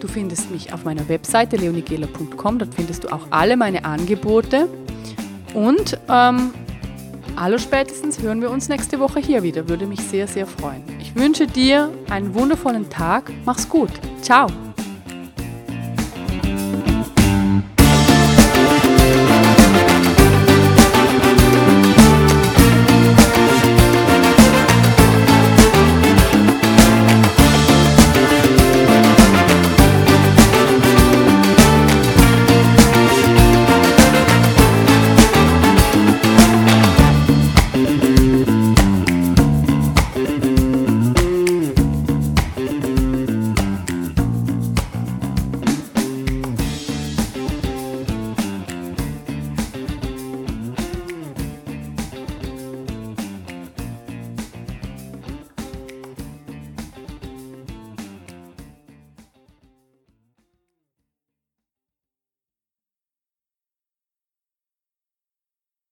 Du 0.00 0.06
findest 0.08 0.50
mich 0.50 0.72
auf 0.72 0.84
meiner 0.84 1.08
Webseite 1.08 1.56
leonigela.com. 1.56 2.58
Dort 2.58 2.74
findest 2.74 3.04
du 3.04 3.08
auch 3.08 3.26
alle 3.30 3.56
meine 3.56 3.84
Angebote. 3.84 4.68
Und 5.54 5.98
ähm, 6.08 6.52
allerspätestens 7.36 8.20
hören 8.20 8.40
wir 8.40 8.50
uns 8.50 8.68
nächste 8.68 9.00
Woche 9.00 9.20
hier 9.20 9.42
wieder. 9.42 9.68
Würde 9.68 9.86
mich 9.86 10.00
sehr, 10.00 10.26
sehr 10.26 10.46
freuen. 10.46 10.82
Ich 11.00 11.14
wünsche 11.16 11.46
dir 11.46 11.92
einen 12.10 12.34
wundervollen 12.34 12.88
Tag. 12.88 13.32
Mach's 13.44 13.68
gut. 13.68 13.90
Ciao. 14.22 14.48